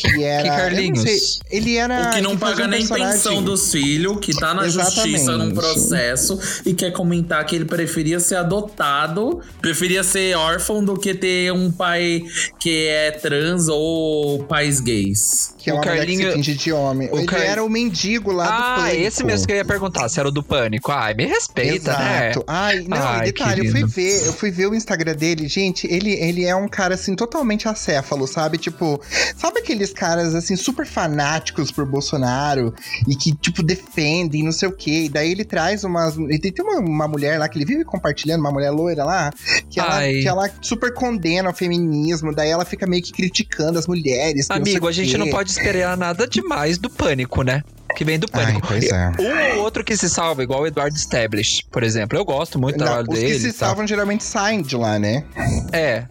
Que 0.01 0.23
era. 0.23 0.47
não 0.49 0.55
Carlinhos? 0.55 1.01
sei, 1.01 1.19
ele 1.49 1.77
era. 1.77 2.09
O 2.09 2.13
que 2.15 2.21
não 2.21 2.37
fazia 2.37 2.55
paga 2.55 2.63
um 2.65 2.67
nem 2.67 2.79
personagem- 2.79 3.11
pensão 3.13 3.43
dos 3.43 3.71
filhos, 3.71 4.17
que 4.19 4.33
tá 4.33 4.53
na 4.53 4.65
Exatamente. 4.65 5.11
justiça 5.11 5.37
num 5.37 5.51
processo 5.51 6.39
e 6.65 6.73
quer 6.73 6.91
comentar 6.91 7.45
que 7.45 7.55
ele 7.55 7.65
preferia 7.65 8.19
ser 8.19 8.35
adotado, 8.35 9.41
preferia 9.61 10.03
ser 10.03 10.35
órfão 10.37 10.83
do 10.83 10.97
que 10.97 11.13
ter 11.13 11.51
um 11.53 11.71
pai 11.71 12.23
que 12.59 12.87
é 12.87 13.11
trans 13.11 13.67
ou 13.67 14.43
pais 14.45 14.79
gays. 14.79 15.53
Que 15.57 15.69
é 15.69 15.73
O 15.73 15.77
mulher 15.77 16.05
que 16.05 16.53
de 16.55 16.71
homem. 16.71 17.09
o 17.11 17.17
ele 17.17 17.25
Car- 17.25 17.41
era 17.41 17.63
o 17.63 17.69
mendigo 17.69 18.31
lá 18.31 18.45
do 18.45 18.51
Ah, 18.51 18.75
Pânico. 18.85 19.01
esse 19.07 19.23
mesmo 19.23 19.47
que 19.47 19.53
eu 19.53 19.57
ia 19.57 19.65
perguntar, 19.65 20.07
se 20.09 20.19
era 20.19 20.29
o 20.29 20.31
do 20.31 20.43
pânico. 20.43 20.91
Ai, 20.91 21.13
me 21.15 21.25
respeita, 21.25 21.97
né? 21.97 22.29
Exato. 22.29 22.43
Ai, 22.47 22.85
não, 22.87 22.97
Ai, 22.97 23.25
detalhe, 23.31 23.65
eu 23.65 23.71
fui 23.71 23.85
ver, 23.85 24.25
eu 24.27 24.33
fui 24.33 24.51
ver 24.51 24.67
o 24.67 24.75
Instagram 24.75 25.15
dele, 25.15 25.47
gente, 25.47 25.87
ele, 25.91 26.11
ele 26.13 26.45
é 26.45 26.55
um 26.55 26.67
cara 26.67 26.93
assim 26.95 27.15
totalmente 27.15 27.67
acéfalo, 27.67 28.27
sabe? 28.27 28.57
Tipo, 28.59 29.01
sabe 29.35 29.59
aquele 29.59 29.83
aqueles 29.85 29.93
caras, 29.93 30.35
assim, 30.35 30.55
super 30.55 30.85
fanáticos 30.85 31.71
por 31.71 31.85
Bolsonaro 31.85 32.73
e 33.07 33.15
que, 33.15 33.33
tipo, 33.33 33.61
defendem 33.61 34.43
não 34.43 34.51
sei 34.51 34.67
o 34.67 34.71
quê. 34.71 35.03
E 35.05 35.09
daí 35.09 35.31
ele 35.31 35.45
traz 35.45 35.83
umas. 35.83 36.15
E 36.17 36.39
tem 36.39 36.53
uma, 36.59 36.79
uma 36.79 37.07
mulher 37.07 37.39
lá 37.39 37.47
que 37.47 37.57
ele 37.57 37.65
vive 37.65 37.83
compartilhando, 37.83 38.39
uma 38.39 38.51
mulher 38.51 38.71
loira 38.71 39.03
lá, 39.03 39.31
que 39.69 39.79
ela, 39.79 39.95
Ai. 39.97 40.13
que 40.21 40.27
ela 40.27 40.49
super 40.61 40.93
condena 40.93 41.49
o 41.49 41.53
feminismo, 41.53 42.33
daí 42.33 42.49
ela 42.49 42.65
fica 42.65 42.87
meio 42.87 43.03
que 43.03 43.11
criticando 43.11 43.77
as 43.77 43.87
mulheres. 43.87 44.49
Amigo, 44.49 44.87
a 44.87 44.91
gente 44.91 45.17
não 45.17 45.29
pode 45.29 45.51
esperar 45.51 45.95
nada 45.95 46.27
demais 46.27 46.77
do 46.77 46.89
pânico, 46.89 47.43
né? 47.43 47.63
Que 47.95 48.03
vem 48.03 48.19
do 48.19 48.27
pânico. 48.27 48.59
Ai, 48.63 48.67
pois 48.67 48.91
é. 48.91 49.11
Um 49.19 49.57
ou 49.57 49.63
outro 49.63 49.83
que 49.83 49.95
se 49.95 50.09
salva, 50.09 50.43
igual 50.43 50.61
o 50.61 50.67
Eduardo 50.67 50.95
Stablish, 50.97 51.63
por 51.71 51.81
exemplo. 51.83 52.17
Eu 52.17 52.25
gosto 52.25 52.59
muito 52.59 52.75
do 52.77 52.79
Não, 52.79 52.85
trabalho 52.87 53.07
os 53.11 53.19
dele. 53.19 53.33
que 53.33 53.39
se 53.39 53.51
salvam 53.51 53.87
geralmente 53.87 54.23
saem 54.23 54.61
de 54.61 54.75
lá, 54.75 54.99
né? 54.99 55.23
É, 55.71 56.03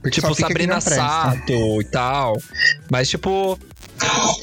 Porque 0.00 0.20
tipo 0.20 0.34
Sabrina. 0.34 0.80
Sato 0.80 1.52
e 1.80 1.84
tal. 1.90 2.36
Mas, 2.90 3.08
tipo. 3.08 3.58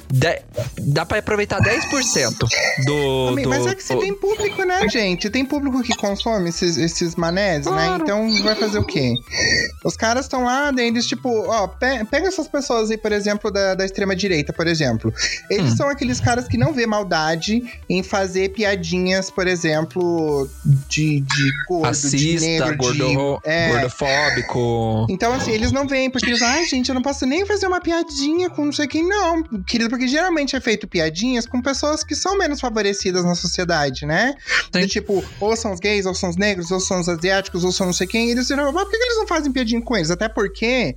De- 0.10 0.42
dá 0.80 1.06
pra 1.06 1.20
aproveitar 1.20 1.60
10% 1.62 2.48
do. 2.86 3.28
Amigo, 3.30 3.44
do 3.44 3.50
Mas 3.50 3.66
é 3.68 3.76
que 3.76 3.84
você 3.84 3.96
tem 3.98 4.14
público, 4.14 4.64
né, 4.64 4.88
gente? 4.90 5.30
Tem 5.30 5.46
público 5.46 5.82
que 5.84 5.96
consome 5.96 6.50
esses, 6.50 6.78
esses 6.78 7.16
manés, 7.16 7.66
né? 7.66 7.72
Claro. 7.72 8.04
Então 8.04 8.44
vai 8.44 8.56
fazer 8.56 8.80
o 8.80 8.84
quê? 8.84 9.14
Os 9.86 9.96
caras 9.96 10.26
estão 10.26 10.44
lá, 10.44 10.72
daí 10.72 10.88
eles, 10.88 11.06
tipo, 11.06 11.30
ó, 11.48 11.68
pe- 11.68 12.04
pega 12.06 12.28
essas 12.28 12.48
pessoas 12.48 12.90
aí, 12.92 12.98
por 12.98 13.12
exemplo, 13.12 13.52
da, 13.52 13.76
da 13.76 13.86
extrema-direita, 13.86 14.52
por 14.54 14.68
exemplo. 14.68 15.14
Eles 15.50 15.74
Hum. 15.74 15.78
são 15.78 15.90
aqueles 15.90 16.20
caras 16.20 16.48
que 16.48 16.58
não 16.58 16.74
vê 16.74 16.86
maldade 16.86 17.64
em 17.90 18.04
fazer 18.04 18.50
piadinhas, 18.50 19.30
por 19.30 19.48
exemplo, 19.48 20.50
de, 20.90 21.22
de 21.22 21.52
gordo, 21.68 21.82
de 21.84 21.88
Racista, 21.88 22.46
negro, 22.48 22.78
gordo, 22.78 23.40
de. 23.44 23.50
É, 23.50 23.70
gordofóbico. 23.70 25.06
então, 25.10 25.34
assim, 25.34 25.52
eles 25.52 25.72
não 25.72 25.88
vêm, 25.88 26.10
porque 26.10 26.30
eles, 26.30 26.42
ai, 26.42 26.66
gente, 26.66 26.90
eu 26.90 26.96
não 26.96 27.02
posso 27.02 27.26
nem 27.26 27.46
fazer 27.46 27.68
uma 27.68 27.80
piadinha 27.82 28.50
com 28.50 28.66
não 28.66 28.72
sei 28.74 28.88
quem, 28.88 29.08
não, 29.08 29.41
querido, 29.66 29.90
porque 29.90 30.08
geralmente 30.08 30.56
é 30.56 30.62
feito 30.62 30.88
piadinhas 30.88 31.46
com 31.46 31.62
pessoas 31.62 32.04
que 32.04 32.16
são 32.16 32.38
menos 32.38 32.60
favorecidas 32.60 33.24
na 33.24 33.36
sociedade, 33.36 34.06
né? 34.06 34.36
Do 34.72 34.88
tipo, 34.88 35.24
ou 35.40 35.56
são 35.56 35.74
os 35.74 35.80
gays, 35.80 36.06
ou 36.06 36.14
são 36.14 36.30
os 36.30 36.38
negros, 36.38 36.72
ou 36.72 36.80
são 36.80 37.00
os 37.00 37.10
asiáticos, 37.10 37.64
ou 37.64 37.72
são 37.72 37.88
não 37.88 37.94
sei 37.94 38.08
quem, 38.08 38.30
e 38.30 38.32
eles 38.32 38.50
mas 38.50 38.72
por 38.72 38.90
que 38.90 38.96
eles 38.96 39.18
não 39.18 39.28
fazem 39.28 39.52
piadinha 39.52 39.82
com 39.82 39.96
eles? 39.96 40.12
Até 40.12 40.28
porque. 40.28 40.96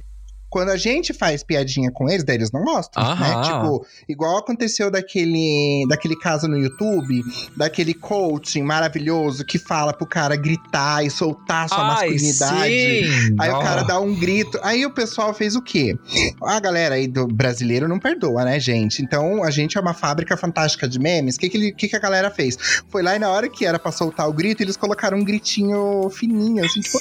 Quando 0.54 0.68
a 0.68 0.76
gente 0.76 1.12
faz 1.12 1.42
piadinha 1.42 1.90
com 1.90 2.08
eles, 2.08 2.22
daí 2.22 2.36
eles 2.36 2.52
não 2.52 2.62
gostam, 2.62 3.02
né? 3.16 3.42
Tipo, 3.42 3.84
igual 4.08 4.38
aconteceu 4.38 4.88
daquele, 4.88 5.84
daquele 5.88 6.14
caso 6.16 6.46
no 6.46 6.56
YouTube, 6.56 7.24
daquele 7.56 7.92
coaching 7.92 8.62
maravilhoso 8.62 9.44
que 9.44 9.58
fala 9.58 9.92
pro 9.92 10.06
cara 10.06 10.36
gritar 10.36 11.04
e 11.04 11.10
soltar 11.10 11.68
sua 11.68 11.78
Ai, 11.78 11.84
masculinidade. 12.10 12.68
sim. 12.68 13.36
Aí 13.40 13.50
o 13.50 13.54
Ó. 13.56 13.62
cara 13.62 13.82
dá 13.82 13.98
um 13.98 14.14
grito. 14.14 14.56
Aí 14.62 14.86
o 14.86 14.92
pessoal 14.92 15.34
fez 15.34 15.56
o 15.56 15.60
quê? 15.60 15.98
A 16.44 16.60
galera 16.60 16.94
aí 16.94 17.08
do 17.08 17.26
brasileiro 17.26 17.88
não 17.88 17.98
perdoa, 17.98 18.44
né, 18.44 18.60
gente? 18.60 19.02
Então 19.02 19.42
a 19.42 19.50
gente 19.50 19.76
é 19.76 19.80
uma 19.80 19.92
fábrica 19.92 20.36
fantástica 20.36 20.86
de 20.88 21.00
memes. 21.00 21.34
O 21.34 21.40
que, 21.40 21.48
que, 21.50 21.56
ele- 21.56 21.72
que, 21.72 21.88
que 21.88 21.96
a 21.96 21.98
galera 22.00 22.30
fez? 22.30 22.56
Foi 22.90 23.02
lá 23.02 23.16
e 23.16 23.18
na 23.18 23.28
hora 23.28 23.48
que 23.48 23.66
era 23.66 23.76
pra 23.80 23.90
soltar 23.90 24.28
o 24.28 24.32
grito, 24.32 24.62
eles 24.62 24.76
colocaram 24.76 25.18
um 25.18 25.24
gritinho 25.24 26.08
fininho, 26.10 26.64
assim, 26.64 26.80
tipo. 26.80 26.96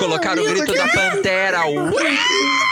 Colocaram 0.00 0.42
o 0.42 0.46
grito 0.48 0.74
da 0.74 0.88
pantera. 0.88 1.66
Ui! 1.68 2.63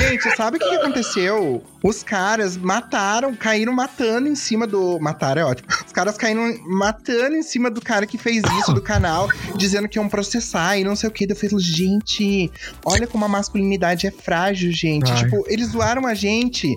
Gente, 0.00 0.36
sabe 0.36 0.56
o 0.56 0.60
que, 0.60 0.68
que 0.68 0.76
aconteceu? 0.76 1.62
Os 1.82 2.02
caras 2.02 2.56
mataram, 2.56 3.34
caíram 3.34 3.72
matando 3.72 4.28
em 4.28 4.34
cima 4.34 4.66
do. 4.66 4.98
Mataram 4.98 5.42
é 5.42 5.44
ótimo. 5.44 5.68
Os 5.86 5.92
caras 5.92 6.16
caíram 6.16 6.54
matando 6.66 7.36
em 7.36 7.42
cima 7.42 7.70
do 7.70 7.80
cara 7.80 8.06
que 8.06 8.18
fez 8.18 8.42
isso 8.60 8.72
do 8.72 8.82
canal, 8.82 9.28
dizendo 9.56 9.88
que 9.88 9.98
iam 9.98 10.08
processar 10.08 10.76
e 10.76 10.84
não 10.84 10.96
sei 10.96 11.08
o 11.08 11.12
que. 11.12 11.26
Eu 11.30 11.36
falei, 11.36 11.58
gente, 11.58 12.50
olha 12.84 13.06
como 13.06 13.24
a 13.24 13.28
masculinidade 13.28 14.06
é 14.06 14.10
frágil, 14.10 14.72
gente. 14.72 15.10
Ai. 15.10 15.18
Tipo, 15.18 15.44
eles 15.46 15.68
zoaram 15.68 16.06
a 16.06 16.14
gente 16.14 16.74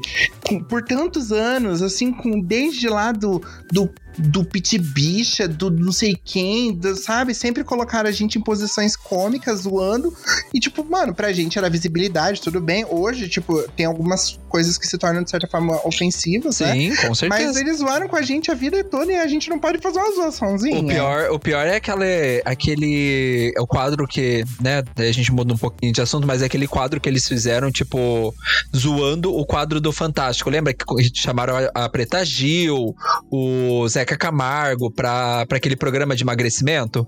por 0.69 0.83
tantos 0.83 1.31
anos, 1.31 1.81
assim, 1.81 2.11
com 2.11 2.39
desde 2.39 2.87
lá 2.87 3.11
do. 3.11 3.41
do 3.71 3.89
do 4.17 4.43
pit 4.43 4.77
bicha, 4.77 5.47
do 5.47 5.69
não 5.71 5.91
sei 5.91 6.15
quem, 6.23 6.73
do- 6.73 6.95
sabe? 6.95 7.33
Sempre 7.33 7.63
colocaram 7.63 8.09
a 8.09 8.11
gente 8.11 8.37
em 8.37 8.41
posições 8.41 8.95
cômicas, 8.95 9.61
zoando. 9.61 10.13
E, 10.53 10.59
tipo, 10.59 10.83
mano, 10.83 11.13
pra 11.13 11.31
gente 11.33 11.57
era 11.57 11.69
visibilidade, 11.69 12.41
tudo 12.41 12.59
bem. 12.61 12.85
Hoje, 12.89 13.27
tipo, 13.29 13.61
tem 13.75 13.85
algumas 13.85 14.39
coisas 14.49 14.77
que 14.77 14.85
se 14.87 14.97
tornam, 14.97 15.23
de 15.23 15.29
certa 15.29 15.47
forma, 15.47 15.79
ofensivas, 15.85 16.59
né? 16.59 16.73
Sim, 16.73 16.95
com 16.95 17.07
Mas 17.09 17.17
certeza. 17.19 17.59
eles 17.59 17.77
zoaram 17.77 18.07
com 18.07 18.15
a 18.15 18.21
gente 18.21 18.51
a 18.51 18.53
vida 18.53 18.83
toda 18.83 19.11
e 19.11 19.15
a 19.15 19.27
gente 19.27 19.49
não 19.49 19.57
pode 19.59 19.77
fazer 19.79 19.99
uma 19.99 20.13
zoaçãozinha. 20.13 20.79
O 20.79 20.87
pior, 20.87 21.31
o 21.31 21.39
pior 21.39 21.65
é 21.65 21.75
aquele, 21.77 22.41
aquele. 22.45 23.53
É 23.55 23.61
o 23.61 23.67
quadro 23.67 24.07
que, 24.07 24.43
né? 24.61 24.83
daí 24.95 25.09
A 25.09 25.13
gente 25.13 25.31
muda 25.31 25.53
um 25.53 25.57
pouquinho 25.57 25.93
de 25.93 26.01
assunto, 26.01 26.27
mas 26.27 26.41
é 26.41 26.45
aquele 26.45 26.67
quadro 26.67 26.99
que 26.99 27.07
eles 27.07 27.27
fizeram, 27.27 27.71
tipo, 27.71 28.33
zoando 28.75 29.33
o 29.33 29.45
quadro 29.45 29.79
do 29.79 29.91
Fantástico. 29.91 30.49
Lembra 30.49 30.73
que 30.73 30.83
chamaram 31.15 31.55
a, 31.73 31.85
a 31.85 31.89
Preta 31.89 32.23
Gil, 32.25 32.95
o 33.29 33.87
Zeca 34.01 34.17
Camargo 34.17 34.89
pra, 34.91 35.45
pra 35.45 35.57
aquele 35.57 35.75
programa 35.75 36.15
de 36.15 36.23
emagrecimento? 36.23 37.07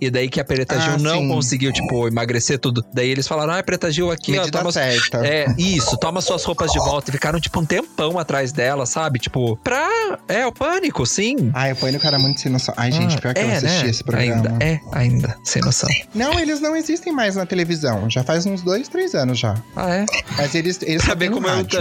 E 0.00 0.10
daí 0.10 0.28
que 0.28 0.40
a 0.40 0.44
Preta 0.44 0.74
Ah, 0.76 0.80
Gil 0.80 0.98
não 0.98 1.20
sim. 1.20 1.28
conseguiu, 1.28 1.72
tipo, 1.72 2.08
emagrecer 2.08 2.58
tudo. 2.58 2.84
Daí 2.92 3.08
eles 3.08 3.26
falaram: 3.28 3.52
ah, 3.54 3.62
Preta 3.62 3.90
Gil 3.90 4.10
aqui, 4.10 4.32
ó, 4.36 4.40
Medida 4.40 4.58
toma. 4.58 4.72
certa. 4.72 5.24
É, 5.26 5.46
isso, 5.56 5.96
toma 5.98 6.20
suas 6.20 6.44
roupas 6.44 6.72
de 6.72 6.78
volta. 6.84 7.10
E 7.10 7.12
ficaram, 7.12 7.40
tipo, 7.40 7.60
um 7.60 7.64
tempão 7.64 8.18
atrás 8.18 8.50
dela, 8.52 8.84
sabe? 8.86 9.18
Tipo, 9.18 9.56
pra. 9.58 9.88
É, 10.28 10.44
o 10.46 10.52
pânico, 10.52 11.06
sim. 11.06 11.50
Ai, 11.54 11.70
eu 11.72 11.76
ponho 11.76 11.92
no 11.94 12.00
cara 12.00 12.18
muito 12.18 12.40
sem 12.40 12.50
noção. 12.50 12.74
Ai, 12.76 12.90
gente, 12.90 13.20
pior 13.20 13.32
que 13.34 13.40
eu 13.40 13.48
é, 13.48 13.56
assisti 13.56 13.84
né? 13.84 13.90
esse 13.90 14.04
programa. 14.04 14.34
Ainda, 14.34 14.64
é, 14.64 14.80
ainda, 14.92 15.36
sem 15.44 15.62
noção. 15.62 15.88
Não, 16.14 16.38
eles 16.40 16.60
não 16.60 16.74
existem 16.74 17.12
mais 17.12 17.36
na 17.36 17.46
televisão. 17.46 18.10
Já 18.10 18.24
faz 18.24 18.44
uns 18.46 18.62
dois, 18.62 18.88
três 18.88 19.14
anos 19.14 19.38
já. 19.38 19.54
Ah, 19.76 19.90
é? 19.94 20.06
Mas 20.36 20.54
eles, 20.54 20.80
eles 20.82 21.02
Saber 21.02 21.30
como 21.30 21.46
eu 21.46 21.64
tô, 21.64 21.78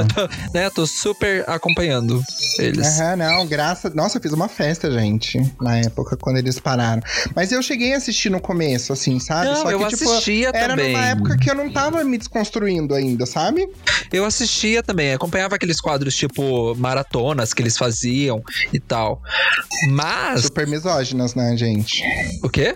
né, 0.53 0.69
tô 0.69 0.85
super 0.85 1.43
acompanhando 1.49 2.21
eles. 2.59 2.99
Aham, 2.99 3.15
não, 3.15 3.47
graças. 3.47 3.93
Nossa, 3.93 4.17
eu 4.17 4.21
fiz 4.21 4.31
uma 4.33 4.47
festa, 4.51 4.91
gente, 4.91 5.39
na 5.59 5.77
época, 5.79 6.15
quando 6.15 6.37
eles 6.37 6.59
pararam. 6.59 7.01
Mas 7.35 7.51
eu 7.51 7.61
cheguei 7.63 7.93
a 7.93 7.97
assistir 7.97 8.29
no 8.29 8.39
começo, 8.39 8.93
assim, 8.93 9.19
sabe? 9.19 9.47
Não, 9.49 9.55
Só 9.63 9.71
eu 9.71 9.79
que, 9.79 9.87
tipo, 9.95 10.09
assistia 10.11 10.49
era 10.53 10.69
também. 10.75 10.91
numa 10.93 11.05
época 11.07 11.37
que 11.37 11.49
eu 11.49 11.55
não 11.55 11.71
tava 11.71 12.03
me 12.03 12.17
desconstruindo 12.17 12.93
ainda, 12.93 13.25
sabe? 13.25 13.67
Eu 14.11 14.25
assistia 14.25 14.83
também, 14.83 15.13
acompanhava 15.13 15.55
aqueles 15.55 15.79
quadros 15.81 16.15
tipo 16.15 16.75
maratonas 16.75 17.53
que 17.53 17.61
eles 17.61 17.77
faziam 17.77 18.43
e 18.73 18.79
tal. 18.79 19.21
Mas, 19.89 20.41
Super 20.43 20.67
misóginas, 20.67 21.33
né, 21.33 21.55
gente? 21.57 22.03
o 22.43 22.49
quê? 22.49 22.75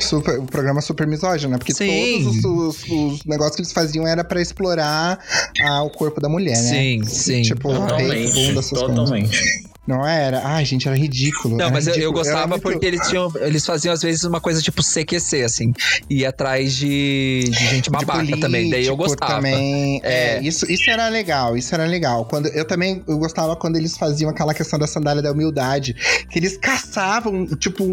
Super, 0.00 0.38
o 0.38 0.44
programa 0.46 0.80
super 0.80 1.06
misógino, 1.06 1.52
né? 1.52 1.58
Porque 1.58 1.72
Sim. 1.72 2.22
todos 2.24 2.44
os, 2.44 2.44
os- 2.44 2.90
os 2.90 3.24
negócios 3.24 3.56
que 3.56 3.62
eles 3.62 3.72
faziam 3.72 4.06
era 4.06 4.24
pra 4.24 4.40
explorar 4.40 5.18
ah, 5.62 5.82
o 5.82 5.90
corpo 5.90 6.20
da 6.20 6.28
mulher, 6.28 6.56
né? 6.56 6.70
Sim, 6.70 7.04
sim. 7.06 7.42
Tipo, 7.42 7.68
Totalmente. 7.72 8.32
bunda, 8.32 8.60
essas 8.60 8.82
coisas. 8.82 9.65
Não 9.86 10.06
era? 10.06 10.42
Ai, 10.44 10.64
gente, 10.64 10.88
era 10.88 10.96
ridículo. 10.96 11.56
Não, 11.56 11.66
era 11.66 11.74
mas 11.74 11.86
eu, 11.86 11.92
eu 11.94 11.98
ridículo. 12.10 12.18
Era 12.20 12.24
gostava 12.30 12.48
muito- 12.48 12.62
porque 12.62 12.86
eles 12.86 13.08
tinham. 13.08 13.32
Eles 13.40 13.64
faziam, 13.64 13.92
às 13.94 14.02
vezes, 14.02 14.24
uma 14.24 14.40
coisa 14.40 14.60
tipo 14.60 14.82
CQC, 14.82 15.42
assim. 15.42 15.72
Ir 16.10 16.26
atrás 16.26 16.74
de, 16.74 17.44
de 17.48 17.66
gente 17.66 17.84
de 17.84 17.90
babaca 17.90 18.36
também. 18.38 18.68
Daí 18.70 18.86
eu 18.86 18.96
gostava. 18.96 19.34
Também. 19.36 20.00
É, 20.02 20.36
É. 20.36 20.42
isso, 20.42 20.70
isso 20.70 20.90
era 20.90 21.08
legal, 21.08 21.56
isso 21.56 21.74
era 21.74 21.84
legal. 21.84 22.24
Quando, 22.24 22.46
eu 22.48 22.64
também 22.64 23.02
eu 23.06 23.18
gostava 23.18 23.54
quando 23.56 23.76
eles 23.76 23.96
faziam 23.96 24.30
aquela 24.30 24.52
questão 24.54 24.78
da 24.78 24.86
sandália 24.86 25.22
da 25.22 25.30
humildade. 25.32 25.94
Que 26.30 26.38
eles 26.38 26.56
caçavam, 26.56 27.46
tipo, 27.56 27.84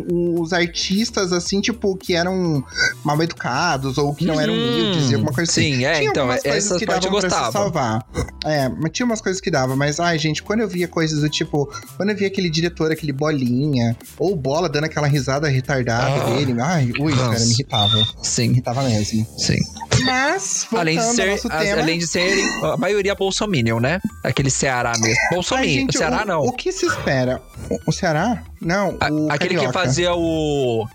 os 0.41 0.51
artistas, 0.53 1.31
assim, 1.31 1.61
tipo, 1.61 1.95
que 1.95 2.15
eram 2.15 2.63
mal 3.03 3.21
educados 3.21 3.97
ou 3.97 4.13
que 4.15 4.25
não 4.25 4.39
eram 4.39 4.53
Uhum. 4.53 4.59
humildes 4.73 5.11
e 5.11 5.15
alguma 5.15 5.31
coisa 5.33 5.51
assim. 5.51 5.75
Sim, 5.75 5.85
é, 5.85 5.93
Tinha 5.99 6.09
então, 6.09 6.31
essa 6.31 6.77
que 6.79 6.85
parte 6.85 7.05
eu 7.05 7.11
gostava. 7.11 7.51
salvar. 7.51 8.05
É, 8.45 8.67
mas 8.69 8.91
tinha 8.91 9.05
umas 9.05 9.21
coisas 9.21 9.39
que 9.39 9.51
dava. 9.51 9.75
Mas, 9.75 9.99
ai, 9.99 10.17
gente, 10.17 10.41
quando 10.43 10.61
eu 10.61 10.67
via 10.67 10.87
coisas 10.87 11.21
do 11.21 11.29
tipo. 11.29 11.71
Quando 11.97 12.09
eu 12.09 12.15
via 12.15 12.27
aquele 12.27 12.49
diretor, 12.49 12.91
aquele 12.91 13.11
bolinha, 13.13 13.95
ou 14.17 14.35
bola 14.35 14.67
dando 14.69 14.85
aquela 14.85 15.07
risada 15.07 15.47
retardada 15.47 16.23
Ah. 16.23 16.29
dele, 16.35 16.55
ai, 16.61 16.91
ui, 16.99 17.13
cara, 17.15 17.27
Nossa. 17.29 17.45
me 17.45 17.51
irritava. 17.53 17.97
Me 17.97 18.05
Sim, 18.23 18.51
irritava 18.51 18.83
mesmo. 18.83 19.25
sim. 19.37 19.59
Mas, 20.05 20.67
Além 20.75 20.97
de, 20.97 21.03
ser, 21.03 21.39
tema. 21.41 21.81
além 21.81 21.99
de 21.99 22.07
serem 22.07 22.43
a 22.63 22.75
maioria 22.77 23.13
bolsominion, 23.15 23.79
né? 23.79 23.99
Aquele 24.23 24.49
Ceará 24.49 24.93
mesmo. 24.99 25.15
Bolsominion, 25.31 25.81
gente, 25.81 25.97
Ceará 25.97 26.23
o, 26.23 26.25
não. 26.25 26.39
O 26.41 26.51
que 26.51 26.71
se 26.71 26.85
espera? 26.85 27.41
O, 27.69 27.77
o 27.87 27.91
Ceará? 27.91 28.41
Não, 28.59 28.97
A- 28.99 29.09
o 29.11 29.31
aquele 29.31 29.55
Carioca. 29.55 29.67
que 29.67 29.73
fazia 29.73 30.13
o, 30.13 30.85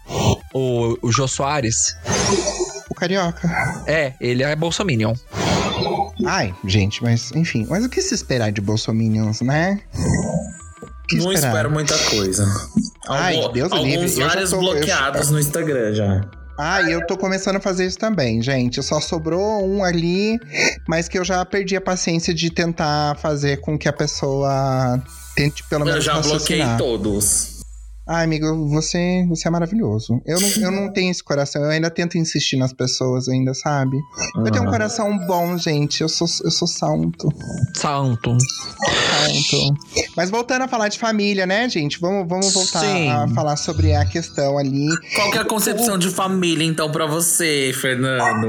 o. 0.53 0.99
O 1.01 1.13
Jô 1.13 1.29
Soares. 1.29 1.97
O 2.91 2.95
Carioca. 2.95 3.49
É, 3.87 4.15
ele 4.21 4.43
é 4.43 4.55
bolsominion. 4.57 5.15
Ai, 6.27 6.53
gente, 6.65 7.03
mas 7.03 7.31
enfim. 7.33 7.67
Mas 7.71 7.85
o 7.85 7.89
que 7.89 8.03
se 8.03 8.15
esperar 8.15 8.51
de 8.51 8.61
Bolsominions, 8.61 9.41
né? 9.41 9.81
Que 11.09 11.17
Não 11.17 11.33
espero 11.33 11.71
muita 11.71 11.97
coisa. 12.11 12.47
Ai, 13.09 13.37
Algu- 13.37 13.53
Deus 13.53 13.73
Alguns 13.73 13.87
livre, 13.89 14.05
eu 14.05 14.09
já 14.21 14.27
vários 14.29 14.51
tô- 14.51 14.57
eu 14.57 14.61
bloqueados 14.61 15.31
no 15.31 15.39
Instagram 15.41 15.95
já. 15.95 16.21
Ai, 16.61 16.93
eu 16.93 17.07
tô 17.07 17.17
começando 17.17 17.57
a 17.57 17.61
fazer 17.61 17.87
isso 17.87 17.97
também, 17.99 18.43
gente. 18.43 18.83
Só 18.83 19.01
sobrou 19.01 19.65
um 19.67 19.83
ali, 19.85 20.39
mas 20.89 21.09
que 21.09 21.19
eu 21.19 21.25
já 21.25 21.45
perdi 21.45 21.77
a 21.77 21.81
paciência 21.81 22.35
de 22.35 22.51
tentar 22.51 23.17
fazer 23.23 23.59
com 23.61 23.79
que 23.79 23.89
a 23.89 23.93
pessoa 23.93 25.01
tente 25.37 25.63
pelo 25.71 25.83
Eu 25.83 25.87
menos 25.87 26.05
já 26.05 26.15
bloqueei 26.15 26.61
raciocinar. 26.61 26.77
todos. 26.79 27.58
Ai, 28.09 28.25
amigo, 28.25 28.69
você, 28.69 29.27
você 29.29 29.49
é 29.49 29.51
maravilhoso. 29.51 30.21
Eu 30.25 30.41
não, 30.41 30.49
eu 30.49 30.71
não 30.71 30.89
tenho 30.95 31.11
esse 31.11 31.23
coração, 31.23 31.63
eu 31.63 31.71
ainda 31.71 31.91
tento 31.91 32.17
insistir 32.17 32.57
nas 32.57 32.73
pessoas 32.73 33.29
ainda, 33.29 33.53
sabe? 33.53 33.99
Eu 34.37 34.51
tenho 34.51 34.65
um 34.65 34.71
coração 34.71 35.19
bom, 35.27 35.59
gente. 35.59 36.01
Eu 36.01 36.09
sou, 36.09 36.27
eu 36.43 36.51
sou 36.51 36.67
santo. 36.67 37.29
Santo. 37.77 38.37
Santo. 38.41 39.75
Mas 40.17 40.31
voltando 40.31 40.63
a 40.63 40.69
falar 40.69 40.89
de 40.89 40.99
família, 40.99 41.45
né, 41.47 41.69
gente? 41.69 42.01
Vamos, 42.01 42.27
vamos 42.27 42.53
voltar 42.55 42.81
Sim. 42.81 43.11
a 43.11 43.29
falar 43.35 43.57
sobre 43.57 43.95
a 43.95 44.05
questão 44.07 44.57
ali. 44.57 44.87
Qual 45.15 45.31
que 45.31 45.37
é 45.39 45.41
a 45.43 45.45
concepção 45.45 45.99
de 45.99 46.09
família, 46.09 46.65
então, 46.65 46.91
pra 46.91 47.05
você, 47.07 47.73
Fernando? 47.79 48.49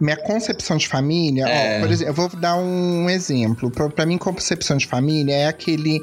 Minha 0.00 0.16
concepção 0.16 0.76
de 0.76 0.88
família, 0.88 1.46
É. 1.46 1.76
ó, 1.76 1.80
por 1.82 1.90
exemplo, 1.92 2.10
eu 2.10 2.14
vou 2.14 2.28
dar 2.40 2.56
um 2.56 3.08
exemplo. 3.10 3.70
Pra 3.70 4.06
mim, 4.06 4.16
concepção 4.18 4.76
de 4.76 4.86
família 4.86 5.34
é 5.34 5.46
aquele. 5.46 6.00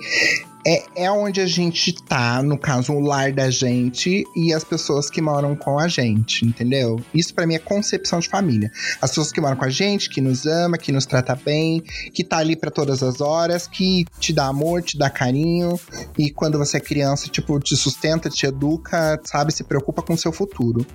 É, 0.68 1.06
é 1.06 1.12
onde 1.12 1.40
a 1.40 1.48
gente 1.48 1.94
tá, 1.94 2.44
no 2.44 2.58
caso, 2.58 2.92
o 2.94 3.00
lar 3.00 3.32
da 3.32 3.50
gente 3.50 4.24
e 4.36 4.54
as 4.54 4.64
pessoas 4.64 5.10
que 5.10 5.22
moram 5.22 5.56
com 5.56 5.80
a 5.80 5.88
gente, 5.88 6.46
entendeu? 6.46 7.00
Isso 7.14 7.34
pra 7.34 7.48
mim 7.48 7.56
é 7.56 7.60
concepção 7.60 8.20
de 8.20 8.28
família. 8.28 8.70
As 9.02 9.12
pessoas 9.12 9.32
que 9.32 9.40
moram 9.40 9.56
com 9.56 9.66
a 9.66 9.70
gente, 9.70 10.10
que 10.10 10.20
nos 10.20 10.46
ama, 10.46 10.78
que 10.78 10.92
nos 10.92 11.06
trata 11.06 11.34
bem, 11.34 11.82
que 12.14 12.24
tá 12.24 12.38
ali 12.38 12.56
pra 12.56 12.70
todas 12.70 13.02
as 13.02 13.22
horas, 13.22 13.68
que 13.68 14.06
te 14.20 14.34
dá 14.34 14.48
amor, 14.48 14.82
te 14.84 14.98
dá 14.98 15.10
carinho 15.10 15.80
e 16.18 16.30
quando 16.30 16.58
você 16.58 16.78
é 16.78 16.80
criança, 16.82 17.30
tipo, 17.30 17.58
te 17.60 17.76
sustenta, 17.78 18.30
te 18.30 18.46
educa, 18.46 19.20
sabe, 19.24 19.54
se 19.54 19.64
preocupa 19.64 20.02
com 20.02 20.14
o 20.14 20.18
seu 20.18 20.32
futuro. 20.34 20.86